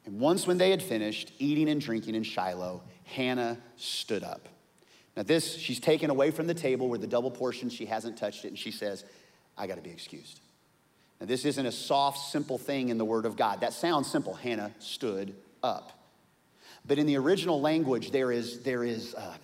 [0.05, 4.51] And once when they had finished eating and drinking in Shiloh, Hannah stood up.
[5.17, 8.45] Now, this, she's taken away from the table where the double portion, she hasn't touched
[8.45, 9.05] it, and she says,
[9.57, 10.42] I got to be excused.
[11.23, 13.61] Now, this isn't a soft, simple thing in the Word of God.
[13.61, 14.35] That sounds simple.
[14.35, 15.93] Hannah stood up.
[16.85, 19.37] But in the original language, there is, there is uh,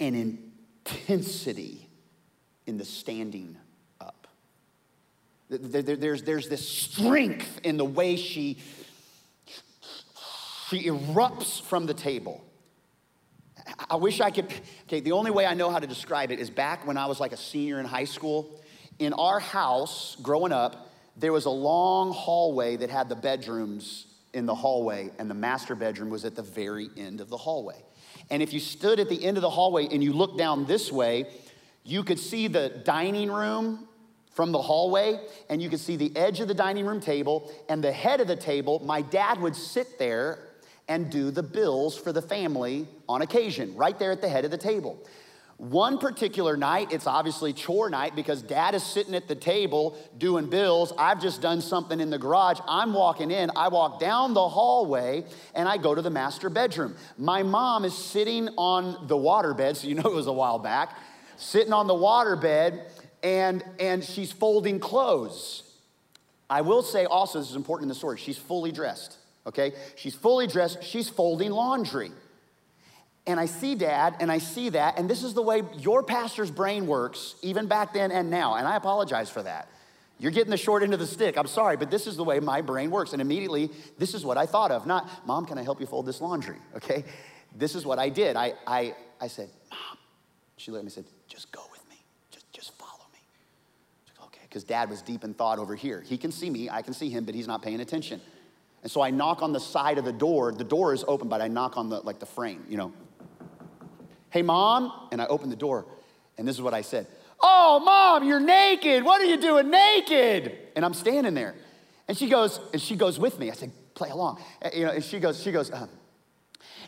[0.00, 0.40] an
[0.84, 1.88] intensity
[2.66, 3.56] in the standing
[4.00, 4.26] up.
[5.48, 8.58] There, there, there's, there's this strength in the way she,
[10.68, 12.44] she erupts from the table.
[13.88, 14.52] I wish I could.
[14.88, 17.20] Okay, the only way I know how to describe it is back when I was
[17.20, 18.60] like a senior in high school.
[18.98, 24.46] In our house, growing up, there was a long hallway that had the bedrooms in
[24.46, 27.82] the hallway, and the master bedroom was at the very end of the hallway.
[28.30, 30.90] And if you stood at the end of the hallway and you looked down this
[30.90, 31.26] way,
[31.84, 33.88] you could see the dining room
[34.32, 37.82] from the hallway, and you could see the edge of the dining room table and
[37.82, 38.82] the head of the table.
[38.84, 40.38] My dad would sit there
[40.88, 44.50] and do the bills for the family on occasion, right there at the head of
[44.50, 44.98] the table.
[45.58, 50.50] One particular night, it's obviously chore night because dad is sitting at the table doing
[50.50, 50.92] bills.
[50.98, 52.58] I've just done something in the garage.
[52.68, 53.50] I'm walking in.
[53.56, 56.94] I walk down the hallway and I go to the master bedroom.
[57.16, 60.98] My mom is sitting on the waterbed, so you know it was a while back,
[61.38, 62.82] sitting on the waterbed
[63.22, 65.62] and, and she's folding clothes.
[66.50, 69.16] I will say also, this is important in the story, she's fully dressed,
[69.46, 69.72] okay?
[69.96, 72.12] She's fully dressed, she's folding laundry.
[73.26, 76.50] And I see dad and I see that, and this is the way your pastor's
[76.50, 78.54] brain works, even back then and now.
[78.54, 79.68] And I apologize for that.
[80.18, 81.36] You're getting the short end of the stick.
[81.36, 83.12] I'm sorry, but this is the way my brain works.
[83.12, 84.86] And immediately, this is what I thought of.
[84.86, 86.56] Not, Mom, can I help you fold this laundry?
[86.76, 87.04] Okay?
[87.54, 88.36] This is what I did.
[88.36, 89.98] I, I, I said, Mom.
[90.58, 91.96] She looked at me and said, Just go with me.
[92.30, 93.20] Just, just follow me.
[94.06, 96.02] Said, okay, because dad was deep in thought over here.
[96.02, 98.20] He can see me, I can see him, but he's not paying attention.
[98.82, 100.52] And so I knock on the side of the door.
[100.52, 102.92] The door is open, but I knock on the like the frame, you know,
[104.36, 104.92] Hey, mom.
[105.12, 105.86] And I opened the door,
[106.36, 107.06] and this is what I said
[107.40, 109.02] Oh, mom, you're naked.
[109.02, 110.52] What are you doing naked?
[110.76, 111.54] And I'm standing there.
[112.06, 113.50] And she goes, and she goes with me.
[113.50, 114.42] I said, play along.
[114.60, 115.88] And, you know, and she goes, she goes, um,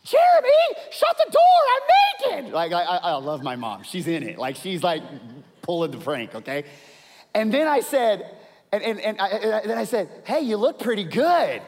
[0.04, 0.50] Jeremy,
[0.90, 1.58] shut the door.
[1.72, 2.52] I'm naked.
[2.52, 3.82] Like, I, I love my mom.
[3.82, 4.36] She's in it.
[4.38, 5.02] Like, she's like
[5.62, 6.64] pulling the prank, okay?
[7.34, 8.36] And then I said,
[8.72, 11.62] and, and, and, I, and then I said, hey, you look pretty good.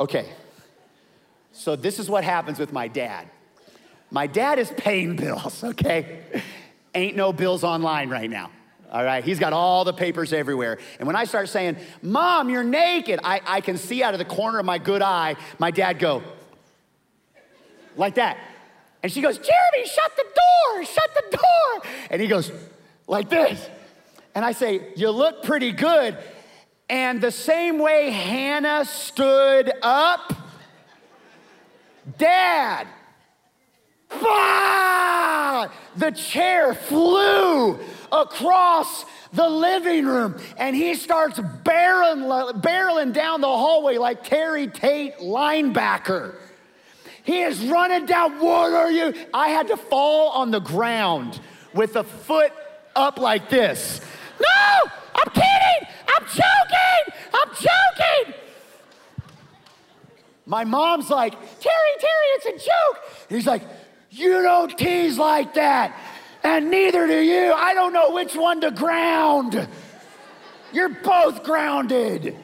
[0.00, 0.26] Okay,
[1.56, 3.28] so, this is what happens with my dad.
[4.10, 6.20] My dad is paying bills, okay?
[6.94, 8.50] Ain't no bills online right now.
[8.90, 10.78] All right, he's got all the papers everywhere.
[10.98, 14.24] And when I start saying, Mom, you're naked, I, I can see out of the
[14.24, 16.22] corner of my good eye my dad go,
[17.96, 18.38] like that.
[19.02, 21.90] And she goes, Jeremy, shut the door, shut the door.
[22.10, 22.52] And he goes,
[23.06, 23.68] like this.
[24.34, 26.16] And I say, You look pretty good.
[26.88, 30.32] And the same way Hannah stood up,
[32.18, 32.86] Dad!
[34.08, 35.68] Bah!
[35.96, 37.78] The chair flew
[38.12, 45.18] across the living room and he starts barreling, barreling down the hallway like Terry Tate
[45.18, 46.36] linebacker.
[47.24, 48.38] He is running down.
[48.38, 49.12] What are you?
[49.34, 51.40] I had to fall on the ground
[51.74, 52.52] with a foot
[52.94, 54.00] up like this.
[54.40, 55.88] No, I'm kidding.
[56.08, 57.14] I'm joking.
[57.34, 58.45] I'm joking.
[60.46, 63.02] My mom's like, Terry, Terry, it's a joke.
[63.28, 63.62] he's like,
[64.10, 65.98] You don't tease like that.
[66.42, 67.52] And neither do you.
[67.52, 69.68] I don't know which one to ground.
[70.72, 72.36] You're both grounded.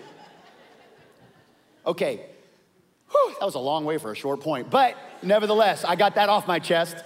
[1.87, 2.27] Okay,
[3.13, 6.29] Whew, that was a long way for a short point, but nevertheless, I got that
[6.29, 6.97] off my chest.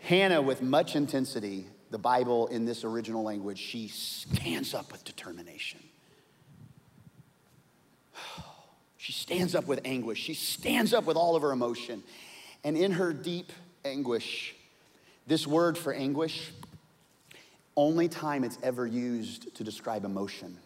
[0.00, 5.81] Hannah, with much intensity, the Bible in this original language, she stands up with determination.
[9.02, 10.20] She stands up with anguish.
[10.20, 12.04] She stands up with all of her emotion.
[12.62, 13.50] And in her deep
[13.84, 14.54] anguish,
[15.26, 16.52] this word for anguish,
[17.76, 20.56] only time it's ever used to describe emotion.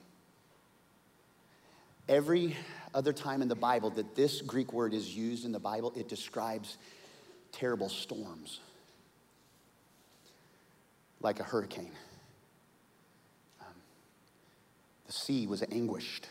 [2.11, 2.55] Every
[2.93, 6.07] other time in the Bible that this Greek word is used in the Bible, it
[6.07, 6.77] describes
[7.53, 8.61] terrible storms,
[11.23, 11.93] like a hurricane.
[13.63, 13.73] Um,
[15.07, 16.29] the sea was anguished.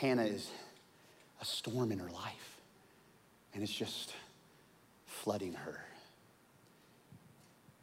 [0.00, 0.50] Hannah is
[1.42, 2.56] a storm in her life,
[3.52, 4.14] and it's just
[5.06, 5.84] flooding her.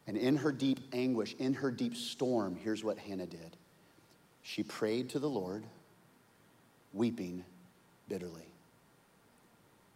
[0.07, 3.55] And in her deep anguish, in her deep storm, here's what Hannah did
[4.41, 5.63] She prayed to the Lord,
[6.91, 7.45] weeping
[8.09, 8.47] bitterly.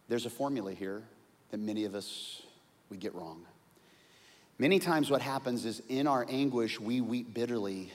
[0.08, 1.02] There's a formula here
[1.50, 2.40] that many of us
[2.88, 3.44] we get wrong.
[4.60, 7.90] Many times what happens is in our anguish we weep bitterly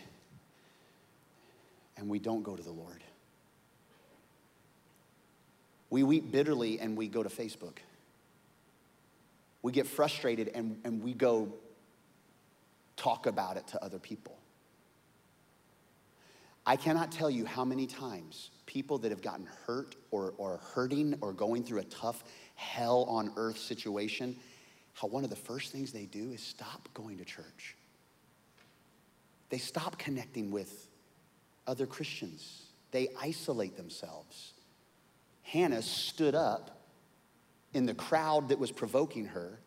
[1.96, 3.04] and we don't go to the Lord.
[5.90, 7.78] We weep bitterly and we go to Facebook.
[9.62, 11.54] We get frustrated and, and we go
[12.96, 14.38] talk about it to other people.
[16.66, 21.18] I cannot tell you how many times people that have gotten hurt or, or hurting
[21.22, 22.26] or going through a tough
[22.56, 24.36] hell on earth situation,
[24.94, 27.78] how one of the first things they do is stop going to church.
[29.50, 30.90] They stop connecting with
[31.66, 34.54] other Christians, they isolate themselves.
[35.48, 36.78] Hannah stood up
[37.74, 39.60] in the crowd that was provoking her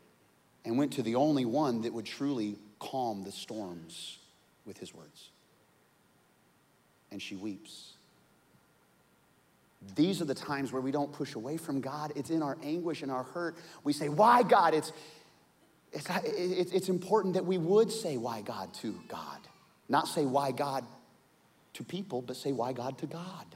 [0.65, 4.19] and went to the only one that would truly calm the storms
[4.67, 5.31] with his words.
[7.11, 7.95] And she weeps.
[9.97, 12.13] These are the times where we don't push away from God.
[12.15, 13.57] It's in our anguish and our hurt.
[13.83, 14.75] We say, Why God?
[14.75, 14.93] It's,
[15.93, 19.39] it's, it's important that we would say, Why God to God.
[19.89, 20.85] Not say, Why God
[21.73, 23.47] to people, but say, Why God to God.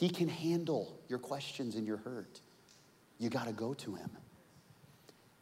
[0.00, 2.40] He can handle your questions and your hurt.
[3.18, 4.08] You got to go to Him.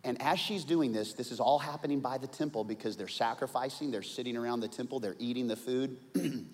[0.02, 3.92] And as she's doing this, this is all happening by the temple because they're sacrificing,
[3.92, 5.96] they're sitting around the temple, they're eating the food.
[6.14, 6.50] and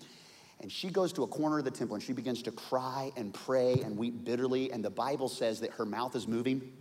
[0.67, 3.81] she goes to a corner of the temple and she begins to cry and pray
[3.83, 4.71] and weep bitterly.
[4.71, 6.73] And the Bible says that her mouth is moving.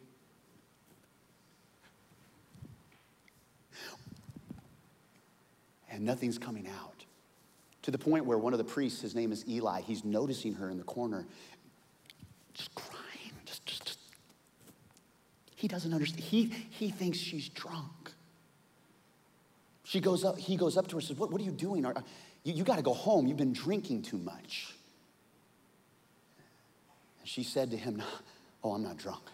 [5.90, 7.03] And nothing's coming out.
[7.84, 10.70] To the point where one of the priests, his name is Eli, he's noticing her
[10.70, 11.26] in the corner,
[12.54, 13.04] just crying
[13.44, 13.98] just, just,
[15.54, 16.22] he doesn't understand.
[16.22, 18.12] He, he thinks she's drunk.
[19.84, 21.84] She goes up, he goes up to her and says, What, what are you doing?
[21.84, 21.94] Are,
[22.42, 23.26] you, you got to go home.
[23.26, 24.74] You've been drinking too much.
[27.20, 28.02] And she said to him,
[28.62, 29.24] Oh, I'm not drunk.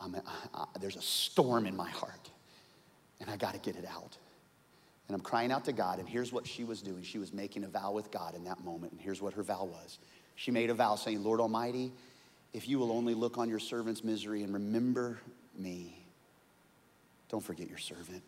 [0.00, 0.20] I'm, I,
[0.54, 2.30] I, there's a storm in my heart,
[3.20, 4.16] and I got to get it out.
[5.08, 7.02] And I'm crying out to God, and here's what she was doing.
[7.02, 9.64] She was making a vow with God in that moment, and here's what her vow
[9.64, 9.98] was.
[10.36, 11.92] She made a vow saying, Lord Almighty,
[12.52, 15.18] if you will only look on your servant's misery and remember
[15.58, 16.06] me,
[17.28, 18.22] don't forget your servant,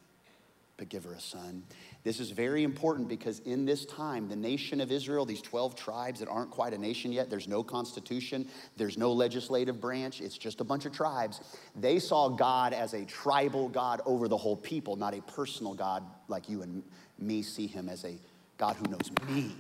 [0.77, 1.63] but give her a son.
[2.03, 6.21] This is very important because in this time, the nation of Israel, these 12 tribes
[6.21, 10.61] that aren't quite a nation yet, there's no constitution, there's no legislative branch, it's just
[10.61, 11.41] a bunch of tribes.
[11.77, 16.03] They saw God as a tribal God over the whole people, not a personal God
[16.29, 16.83] like you and
[17.19, 18.19] me see him as a
[18.59, 19.55] God who knows me.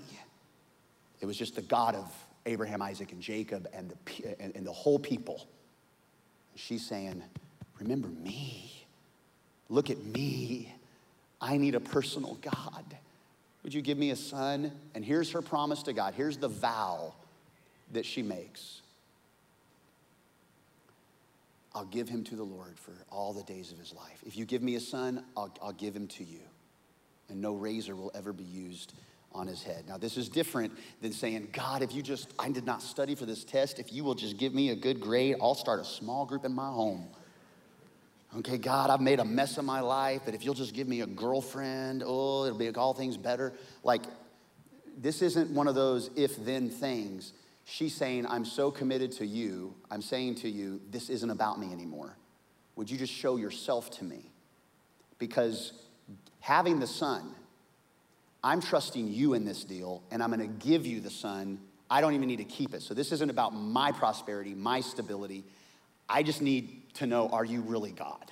[1.21, 2.13] It was just the God of
[2.45, 5.47] Abraham, Isaac, and Jacob and the, and, and the whole people.
[6.57, 7.23] She's saying,
[7.81, 8.87] Remember me.
[9.69, 10.73] Look at me.
[11.45, 12.97] I need a personal God.
[13.63, 14.73] Would you give me a son?
[14.95, 16.15] And here's her promise to God.
[16.15, 17.13] Here's the vow
[17.93, 18.81] that she makes
[21.75, 24.23] I'll give him to the Lord for all the days of his life.
[24.25, 26.39] If you give me a son, I'll, I'll give him to you.
[27.29, 28.95] And no razor will ever be used
[29.33, 29.85] on his head.
[29.89, 30.73] Now, this is different
[31.03, 34.05] than saying, God, if you just, I did not study for this test, if you
[34.05, 37.09] will just give me a good grade, I'll start a small group in my home.
[38.37, 41.03] Okay, God, I've made a mess of my life, but if you'll just give me
[41.03, 43.53] a girlfriend, oh, it'll make all things better.
[43.85, 44.03] Like,
[44.99, 47.33] this isn't one of those if then things.
[47.65, 51.73] She's saying, I'm so committed to you, I'm saying to you, this isn't about me
[51.73, 52.17] anymore.
[52.75, 54.33] Would you just show yourself to me?
[55.19, 55.73] Because
[56.41, 57.37] having the son,
[58.43, 61.61] I'm trusting you in this deal, and I'm gonna give you the son.
[61.89, 62.83] I don't even need to keep it.
[62.83, 65.45] So this isn't about my prosperity, my stability.
[66.09, 68.31] I just need to know are you really God?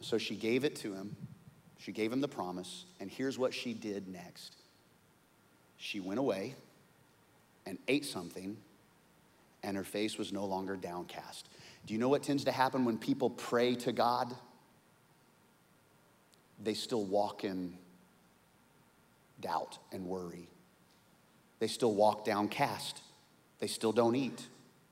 [0.00, 1.16] So she gave it to him.
[1.78, 4.56] She gave him the promise, and here's what she did next.
[5.76, 6.54] She went away
[7.66, 8.56] and ate something,
[9.62, 11.48] and her face was no longer downcast.
[11.86, 14.34] Do you know what tends to happen when people pray to God?
[16.62, 17.74] they still walk in
[19.40, 20.48] doubt and worry.
[21.60, 23.00] They still walk downcast.
[23.60, 24.46] They still don't eat.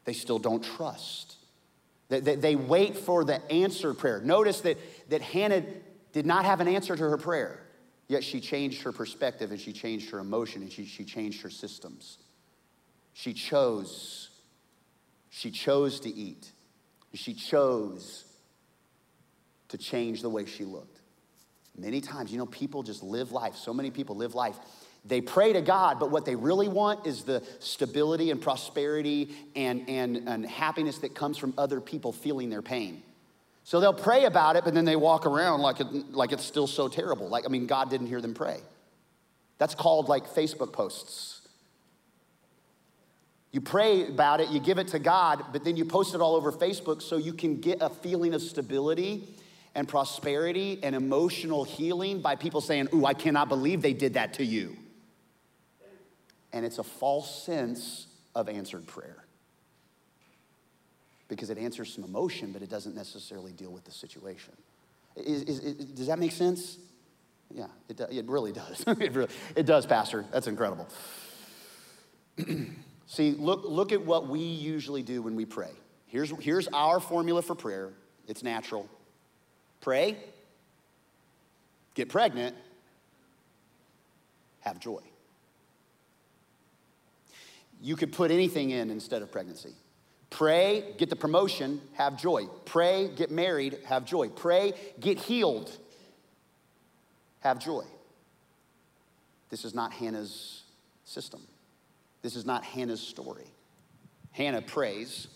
[0.06, 1.36] They still don't trust.
[2.08, 4.20] They, they, they wait for the answer prayer.
[4.20, 4.78] Notice that,
[5.10, 5.64] that Hannah
[6.12, 7.60] did not have an answer to her prayer,
[8.08, 11.50] yet she changed her perspective and she changed her emotion and she, she changed her
[11.50, 12.16] systems.
[13.12, 14.30] She chose.
[15.28, 16.50] She chose to eat.
[17.12, 18.24] She chose
[19.68, 21.00] to change the way she looked.
[21.76, 23.56] Many times, you know, people just live life.
[23.56, 24.56] So many people live life.
[25.08, 29.88] They pray to God, but what they really want is the stability and prosperity and,
[29.88, 33.02] and, and happiness that comes from other people feeling their pain.
[33.62, 36.66] So they'll pray about it, but then they walk around like, it, like it's still
[36.66, 37.28] so terrible.
[37.28, 38.58] Like, I mean, God didn't hear them pray.
[39.58, 41.40] That's called like Facebook posts.
[43.52, 46.36] You pray about it, you give it to God, but then you post it all
[46.36, 49.24] over Facebook so you can get a feeling of stability
[49.74, 54.34] and prosperity and emotional healing by people saying, Ooh, I cannot believe they did that
[54.34, 54.76] to you.
[56.52, 59.24] And it's a false sense of answered prayer
[61.28, 64.52] because it answers some emotion, but it doesn't necessarily deal with the situation.
[65.16, 66.78] Is, is, is, does that make sense?
[67.52, 68.84] Yeah, it, it really does.
[68.86, 70.24] it, really, it does, Pastor.
[70.32, 70.88] That's incredible.
[73.06, 75.70] See, look, look at what we usually do when we pray.
[76.06, 77.92] Here's, here's our formula for prayer
[78.28, 78.88] it's natural
[79.80, 80.16] pray,
[81.94, 82.56] get pregnant,
[84.60, 85.00] have joy.
[87.80, 89.74] You could put anything in instead of pregnancy.
[90.30, 92.46] Pray, get the promotion, have joy.
[92.64, 94.28] Pray, get married, have joy.
[94.28, 95.70] Pray, get healed,
[97.40, 97.84] have joy.
[99.50, 100.62] This is not Hannah's
[101.04, 101.40] system.
[102.22, 103.46] This is not Hannah's story.
[104.32, 105.28] Hannah prays.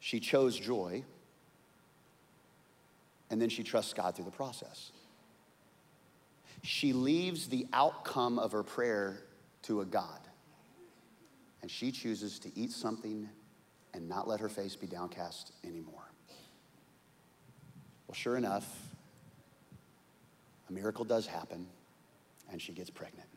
[0.00, 1.02] She chose joy.
[3.30, 4.92] And then she trusts God through the process.
[6.62, 9.22] She leaves the outcome of her prayer
[9.62, 10.20] to a God
[11.62, 13.28] and she chooses to eat something
[13.94, 16.10] and not let her face be downcast anymore.
[18.06, 18.66] Well, sure enough,
[20.68, 21.66] a miracle does happen,
[22.50, 23.28] and she gets pregnant.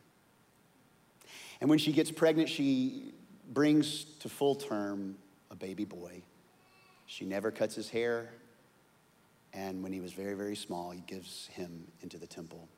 [1.60, 3.12] And when she gets pregnant, she
[3.52, 5.16] brings to full term
[5.50, 6.22] a baby boy.
[7.06, 8.30] She never cuts his hair,
[9.52, 12.68] and when he was very, very small, he gives him into the temple.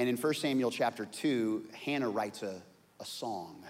[0.00, 2.62] And in 1 Samuel chapter 2, Hannah writes a,
[2.98, 3.62] a song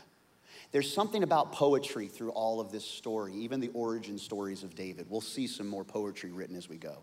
[0.73, 5.07] there's something about poetry through all of this story, even the origin stories of David.
[5.11, 6.99] We'll see some more poetry written as we go.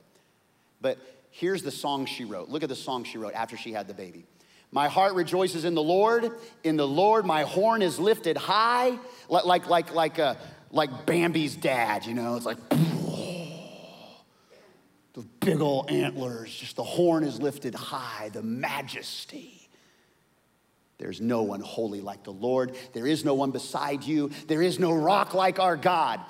[0.79, 0.97] But
[1.31, 2.47] here's the song she wrote.
[2.47, 4.25] Look at the song she wrote after she had the baby.
[4.71, 6.31] My heart rejoices in the Lord.
[6.63, 8.97] In the Lord, my horn is lifted high,
[9.27, 10.35] like, like, like, like, uh,
[10.71, 12.37] like Bambi's dad, you know?
[12.37, 12.59] It's like,
[15.17, 19.67] the big old antlers, just the horn is lifted high, the majesty.
[20.99, 22.77] There's no one holy like the Lord.
[22.93, 24.29] There is no one beside you.
[24.45, 26.21] There is no rock like our God.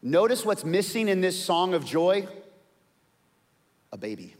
[0.00, 2.26] Notice what's missing in this song of joy
[3.92, 4.34] a baby.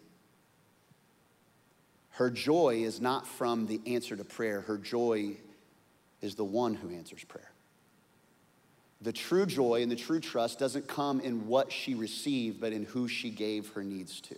[2.12, 5.36] Her joy is not from the answer to prayer, her joy
[6.22, 7.53] is the one who answers prayer.
[9.04, 12.84] The true joy and the true trust doesn't come in what she received, but in
[12.84, 14.36] who she gave her needs to.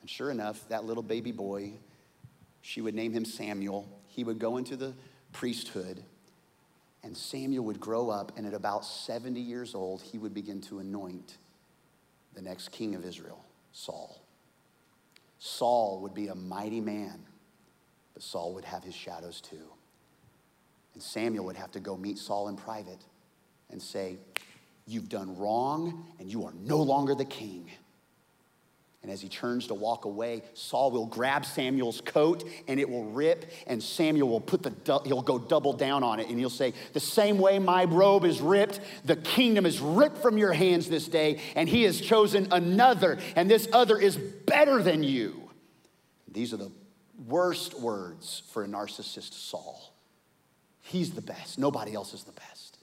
[0.00, 1.72] And sure enough, that little baby boy
[2.62, 3.86] she would name him Samuel.
[4.08, 4.94] He would go into the
[5.32, 6.02] priesthood,
[7.02, 10.78] and Samuel would grow up, and at about 70 years old, he would begin to
[10.78, 11.36] anoint
[12.32, 14.18] the next king of Israel, Saul.
[15.38, 17.22] Saul would be a mighty man,
[18.14, 19.68] but Saul would have his shadows too.
[20.94, 23.02] And Samuel would have to go meet Saul in private
[23.70, 24.18] and say,
[24.86, 27.70] You've done wrong, and you are no longer the king.
[29.02, 33.04] And as he turns to walk away, Saul will grab Samuel's coat and it will
[33.04, 36.72] rip, and Samuel will put the, he'll go double down on it and he'll say,
[36.94, 41.06] The same way my robe is ripped, the kingdom is ripped from your hands this
[41.06, 45.50] day, and he has chosen another, and this other is better than you.
[46.26, 46.72] These are the
[47.26, 49.93] worst words for a narcissist Saul.
[50.86, 52.78] He's the best, nobody else is the best.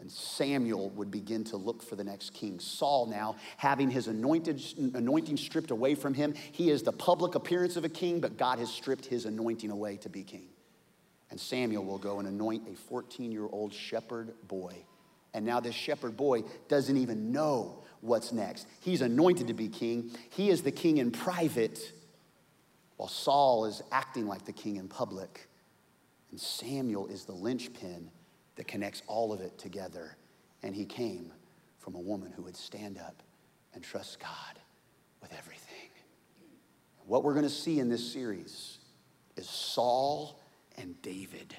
[0.00, 2.58] And Samuel would begin to look for the next king.
[2.58, 4.62] Saul, now having his anointed,
[4.94, 8.58] anointing stripped away from him, he is the public appearance of a king, but God
[8.58, 10.48] has stripped his anointing away to be king.
[11.30, 14.74] And Samuel will go and anoint a 14 year old shepherd boy.
[15.32, 18.66] And now this shepherd boy doesn't even know what's next.
[18.80, 20.10] He's anointed to be king.
[20.30, 21.92] He is the king in private,
[22.96, 25.46] while Saul is acting like the king in public.
[26.30, 28.10] And Samuel is the linchpin
[28.56, 30.16] that connects all of it together.
[30.62, 31.32] And he came
[31.78, 33.22] from a woman who would stand up
[33.74, 34.58] and trust God
[35.20, 35.66] with everything.
[37.06, 38.78] What we're going to see in this series
[39.36, 40.38] is Saul
[40.76, 41.56] and David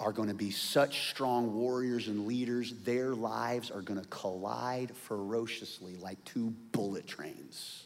[0.00, 4.92] are going to be such strong warriors and leaders, their lives are going to collide
[4.94, 7.84] ferociously like two bullet trains.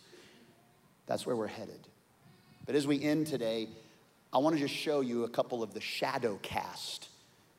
[1.07, 1.88] That's where we're headed.
[2.66, 3.68] But as we end today,
[4.33, 7.09] I want to just show you a couple of the shadow cast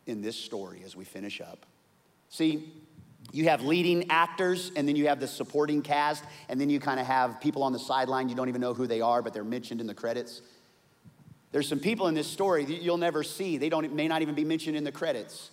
[0.07, 1.65] in this story as we finish up.
[2.29, 2.73] See,
[3.31, 6.99] you have leading actors, and then you have the supporting cast, and then you kind
[6.99, 8.27] of have people on the sideline.
[8.27, 10.41] You don't even know who they are, but they're mentioned in the credits.
[11.51, 13.57] There's some people in this story that you'll never see.
[13.57, 15.51] They don't, may not even be mentioned in the credits.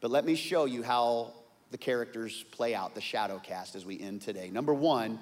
[0.00, 1.32] But let me show you how
[1.72, 4.50] the characters play out, the shadow cast, as we end today.
[4.50, 5.18] Number one,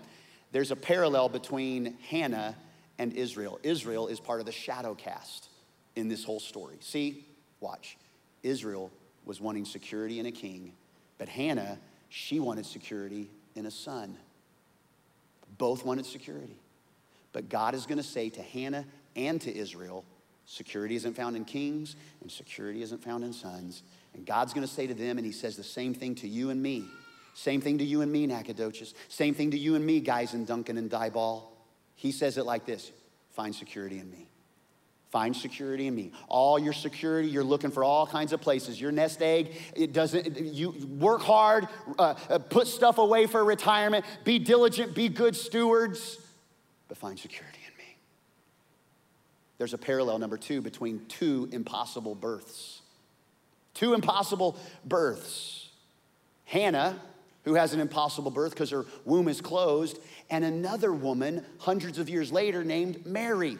[0.52, 2.54] there's a parallel between Hannah
[2.98, 3.58] and Israel.
[3.62, 5.48] Israel is part of the shadow cast
[5.96, 6.76] in this whole story.
[6.80, 7.26] See,
[7.60, 7.96] watch.
[8.42, 8.90] Israel
[9.24, 10.72] was wanting security in a king,
[11.18, 11.78] but Hannah,
[12.08, 14.16] she wanted security in a son.
[15.58, 16.58] Both wanted security.
[17.32, 18.84] But God is going to say to Hannah
[19.16, 20.04] and to Israel,
[20.44, 23.82] security isn't found in kings and security isn't found in sons.
[24.14, 26.50] And God's going to say to them, and He says the same thing to you
[26.50, 26.84] and me.
[27.34, 28.94] Same thing to you and me, Nacogdoches.
[29.08, 31.44] Same thing to you and me, guys in Duncan and Diboll.
[32.02, 32.90] He says it like this
[33.30, 34.26] find security in me.
[35.12, 36.10] Find security in me.
[36.26, 38.80] All your security, you're looking for all kinds of places.
[38.80, 41.68] Your nest egg, it doesn't, you work hard,
[42.00, 46.18] uh, uh, put stuff away for retirement, be diligent, be good stewards,
[46.88, 47.96] but find security in me.
[49.58, 52.80] There's a parallel, number two, between two impossible births.
[53.74, 55.68] Two impossible births.
[56.46, 56.98] Hannah,
[57.44, 59.98] who has an impossible birth because her womb is closed,
[60.30, 63.58] and another woman hundreds of years later named Mary.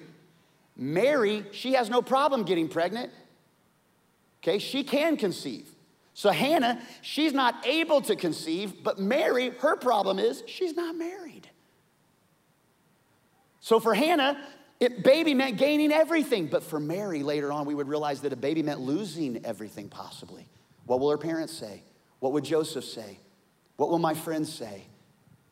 [0.77, 3.13] Mary, she has no problem getting pregnant.
[4.43, 5.69] Okay, she can conceive.
[6.15, 11.49] So Hannah, she's not able to conceive, but Mary, her problem is she's not married.
[13.61, 14.43] So for Hannah,
[14.81, 18.37] it, baby meant gaining everything, but for Mary later on, we would realize that a
[18.37, 20.49] baby meant losing everything possibly.
[20.87, 21.85] What will her parents say?
[22.19, 23.21] What would Joseph say?
[23.83, 24.85] What will my friends say?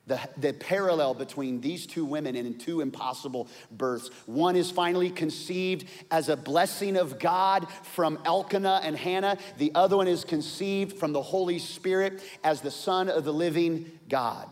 [0.06, 4.08] The, the parallel between these two women and two impossible births.
[4.26, 9.36] One is finally conceived as a blessing of God from Elkanah and Hannah.
[9.58, 13.98] The other one is conceived from the Holy Spirit as the Son of the living
[14.08, 14.48] God.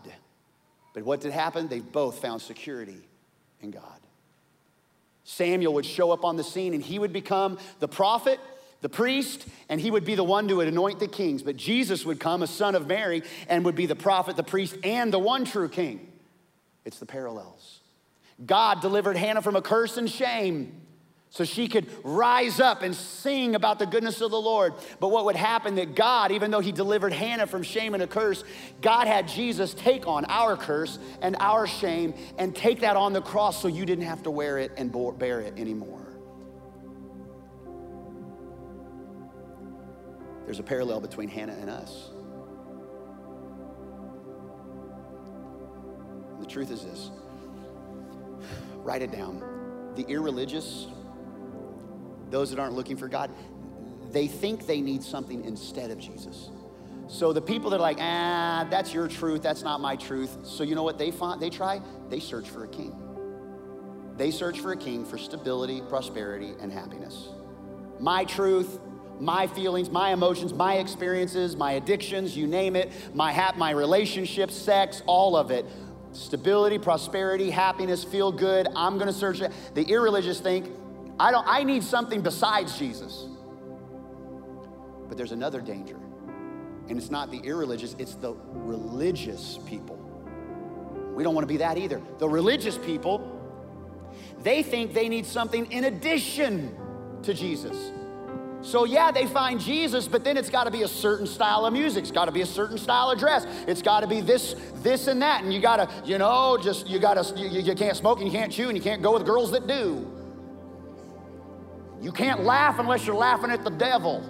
[0.93, 1.69] But what did happen?
[1.69, 2.99] They both found security
[3.61, 4.01] in God.
[5.23, 8.41] Samuel would show up on the scene and he would become the prophet
[8.81, 11.43] the priest, and he would be the one to anoint the kings.
[11.43, 14.77] But Jesus would come, a son of Mary, and would be the prophet, the priest,
[14.83, 16.11] and the one true king.
[16.85, 17.79] It's the parallels.
[18.45, 20.79] God delivered Hannah from a curse and shame
[21.31, 24.73] so she could rise up and sing about the goodness of the Lord.
[24.99, 28.07] But what would happen that God, even though he delivered Hannah from shame and a
[28.07, 28.43] curse,
[28.81, 33.21] God had Jesus take on our curse and our shame and take that on the
[33.21, 35.98] cross so you didn't have to wear it and bear it anymore.
[40.49, 42.09] There's a parallel between Hannah and us.
[46.33, 47.11] And the truth is this
[48.77, 49.43] write it down.
[49.95, 50.87] The irreligious,
[52.31, 53.29] those that aren't looking for God,
[54.11, 56.49] they think they need something instead of Jesus.
[57.07, 60.35] So the people that are like, ah, that's your truth, that's not my truth.
[60.47, 61.79] So you know what they find, they try?
[62.09, 62.99] They search for a king.
[64.17, 67.29] They search for a king for stability, prosperity, and happiness.
[67.99, 68.79] My truth,
[69.19, 74.55] my feelings, my emotions, my experiences, my addictions, you name it, my hap, my relationships,
[74.55, 75.65] sex, all of it.
[76.11, 78.67] Stability, prosperity, happiness, feel good.
[78.75, 79.51] I'm going to search it.
[79.75, 80.69] The irreligious think,
[81.19, 83.27] I don't I need something besides Jesus.
[85.07, 85.97] But there's another danger.
[86.87, 89.97] And it's not the irreligious, it's the religious people.
[91.13, 92.01] We don't want to be that either.
[92.17, 93.39] The religious people,
[94.41, 96.75] they think they need something in addition
[97.23, 97.91] to Jesus.
[98.61, 101.71] So, yeah, they find Jesus, but then it's got to be a certain style of
[101.71, 102.03] music.
[102.03, 103.45] It's got to be a certain style of dress.
[103.67, 105.43] It's got to be this, this, and that.
[105.43, 108.27] And you got to, you know, just, you got to, you, you can't smoke and
[108.27, 110.05] you can't chew and you can't go with girls that do.
[112.01, 114.23] You can't laugh unless you're laughing at the devil.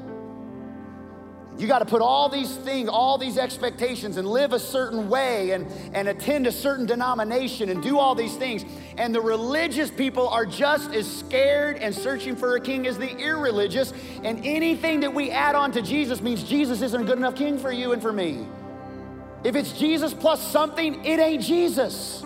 [1.60, 5.52] You got to put all these things, all these expectations, and live a certain way
[5.52, 8.64] and, and attend a certain denomination and do all these things.
[8.98, 13.14] And the religious people are just as scared and searching for a king as the
[13.14, 13.92] irreligious.
[14.24, 17.60] And anything that we add on to Jesus means Jesus isn't a good enough king
[17.60, 18.48] for you and for me.
[19.44, 22.22] If it's Jesus plus something, it ain't Jesus.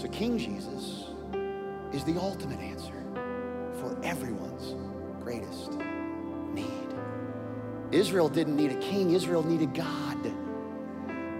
[0.00, 1.06] So, King Jesus
[1.92, 2.92] is the ultimate answer
[3.78, 4.74] for everyone's
[5.22, 5.61] greatest.
[7.92, 10.32] Israel didn't need a king, Israel needed God.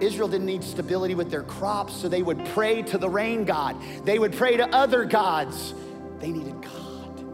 [0.01, 3.77] Israel didn't need stability with their crops, so they would pray to the rain god.
[4.05, 5.75] They would pray to other gods.
[6.19, 7.25] They needed God.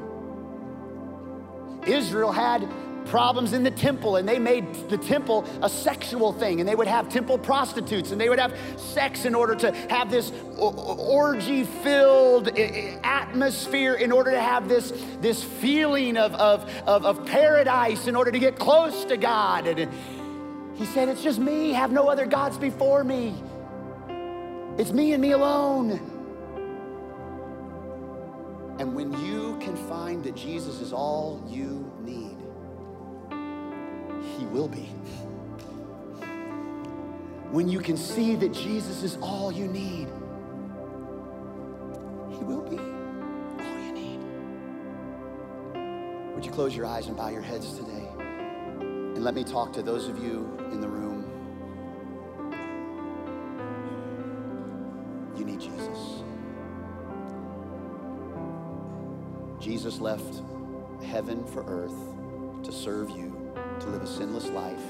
[1.89, 2.69] Israel had
[3.09, 6.87] problems in the temple, and they made the temple a sexual thing, and they would
[6.87, 12.49] have temple prostitutes, and they would have sex in order to have this orgy filled
[12.59, 18.31] atmosphere, in order to have this, this feeling of, of, of, of paradise, in order
[18.31, 19.67] to get close to God.
[19.67, 19.91] And
[20.75, 23.35] he said, It's just me, have no other gods before me.
[24.79, 25.91] It's me and me alone.
[28.79, 31.91] And when you can find that Jesus is all you
[34.39, 34.89] he will be.
[37.51, 40.09] when you can see that Jesus is all you need,
[42.31, 44.21] He will be all you need.
[46.35, 48.09] Would you close your eyes and bow your heads today?
[48.19, 51.25] And let me talk to those of you in the room.
[55.37, 56.23] You need Jesus.
[59.61, 60.43] Jesus left
[61.05, 63.48] heaven for earth to serve you,
[63.81, 64.83] to live a sinless life,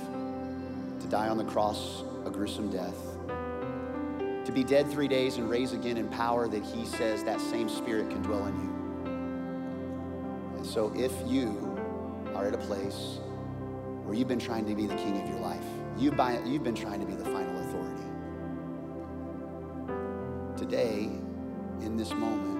[1.01, 2.97] to die on the cross a gruesome death,
[4.45, 7.69] to be dead three days and raise again in power that he says that same
[7.69, 8.79] spirit can dwell in you.
[10.57, 11.79] And so if you
[12.35, 13.19] are at a place
[14.05, 15.65] where you've been trying to be the king of your life,
[15.99, 18.03] you've, by, you've been trying to be the final authority.
[20.57, 21.11] Today,
[21.83, 22.59] in this moment,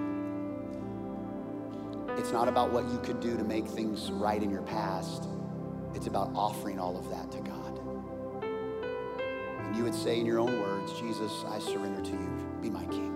[2.19, 5.27] it's not about what you could do to make things right in your past.
[5.93, 7.79] It's about offering all of that to God.
[8.43, 12.29] And you would say in your own words, Jesus, I surrender to you.
[12.61, 13.15] Be my king.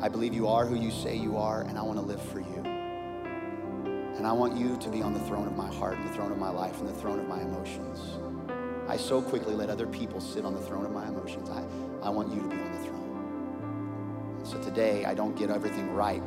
[0.00, 2.40] I believe you are who you say you are, and I want to live for
[2.40, 2.62] you.
[4.16, 6.32] And I want you to be on the throne of my heart, and the throne
[6.32, 8.18] of my life, and the throne of my emotions.
[8.88, 11.48] I so quickly let other people sit on the throne of my emotions.
[11.48, 11.64] I,
[12.06, 14.40] I want you to be on the throne.
[14.44, 16.22] So today, I don't get everything right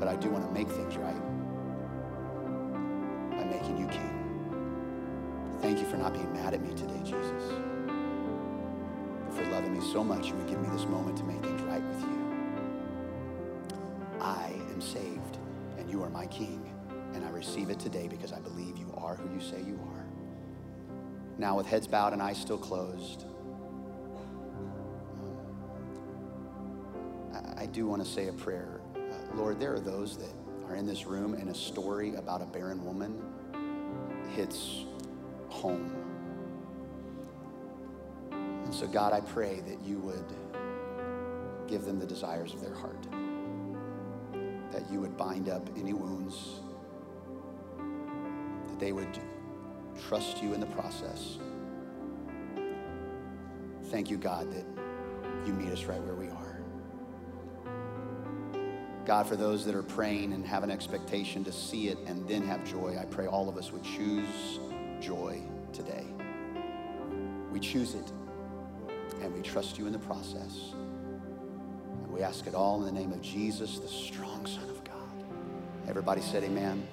[0.00, 1.14] but I do want to make things right
[5.80, 7.54] You for not being mad at me today, Jesus.
[9.30, 11.82] For loving me so much, you would give me this moment to make things right
[11.82, 12.20] with you.
[14.20, 15.38] I am saved,
[15.78, 16.70] and you are my king,
[17.14, 20.04] and I receive it today because I believe you are who you say you are.
[21.38, 23.24] Now, with heads bowed and eyes still closed,
[27.32, 29.00] um, I do want to say a prayer uh,
[29.34, 30.34] Lord, there are those that
[30.68, 33.22] are in this room and a story about a barren woman
[34.34, 34.84] hits
[35.50, 35.94] home.
[38.64, 40.24] And so, God, I pray that you would
[41.66, 43.02] give them the desires of their heart,
[44.72, 46.60] that you would bind up any wounds,
[48.68, 49.18] that they would
[50.08, 51.38] trust you in the process.
[53.86, 54.64] Thank you, God, that
[55.46, 56.60] you meet us right where we are.
[59.04, 62.42] God, for those that are praying and have an expectation to see it and then
[62.42, 64.60] have joy, I pray all of us would choose
[65.00, 65.40] joy
[65.72, 66.04] today.
[67.50, 68.12] We choose it
[69.22, 70.72] and we trust you in the process.
[72.02, 75.24] And we ask it all in the name of Jesus, the strong Son of God.
[75.88, 76.86] Everybody said, Amen.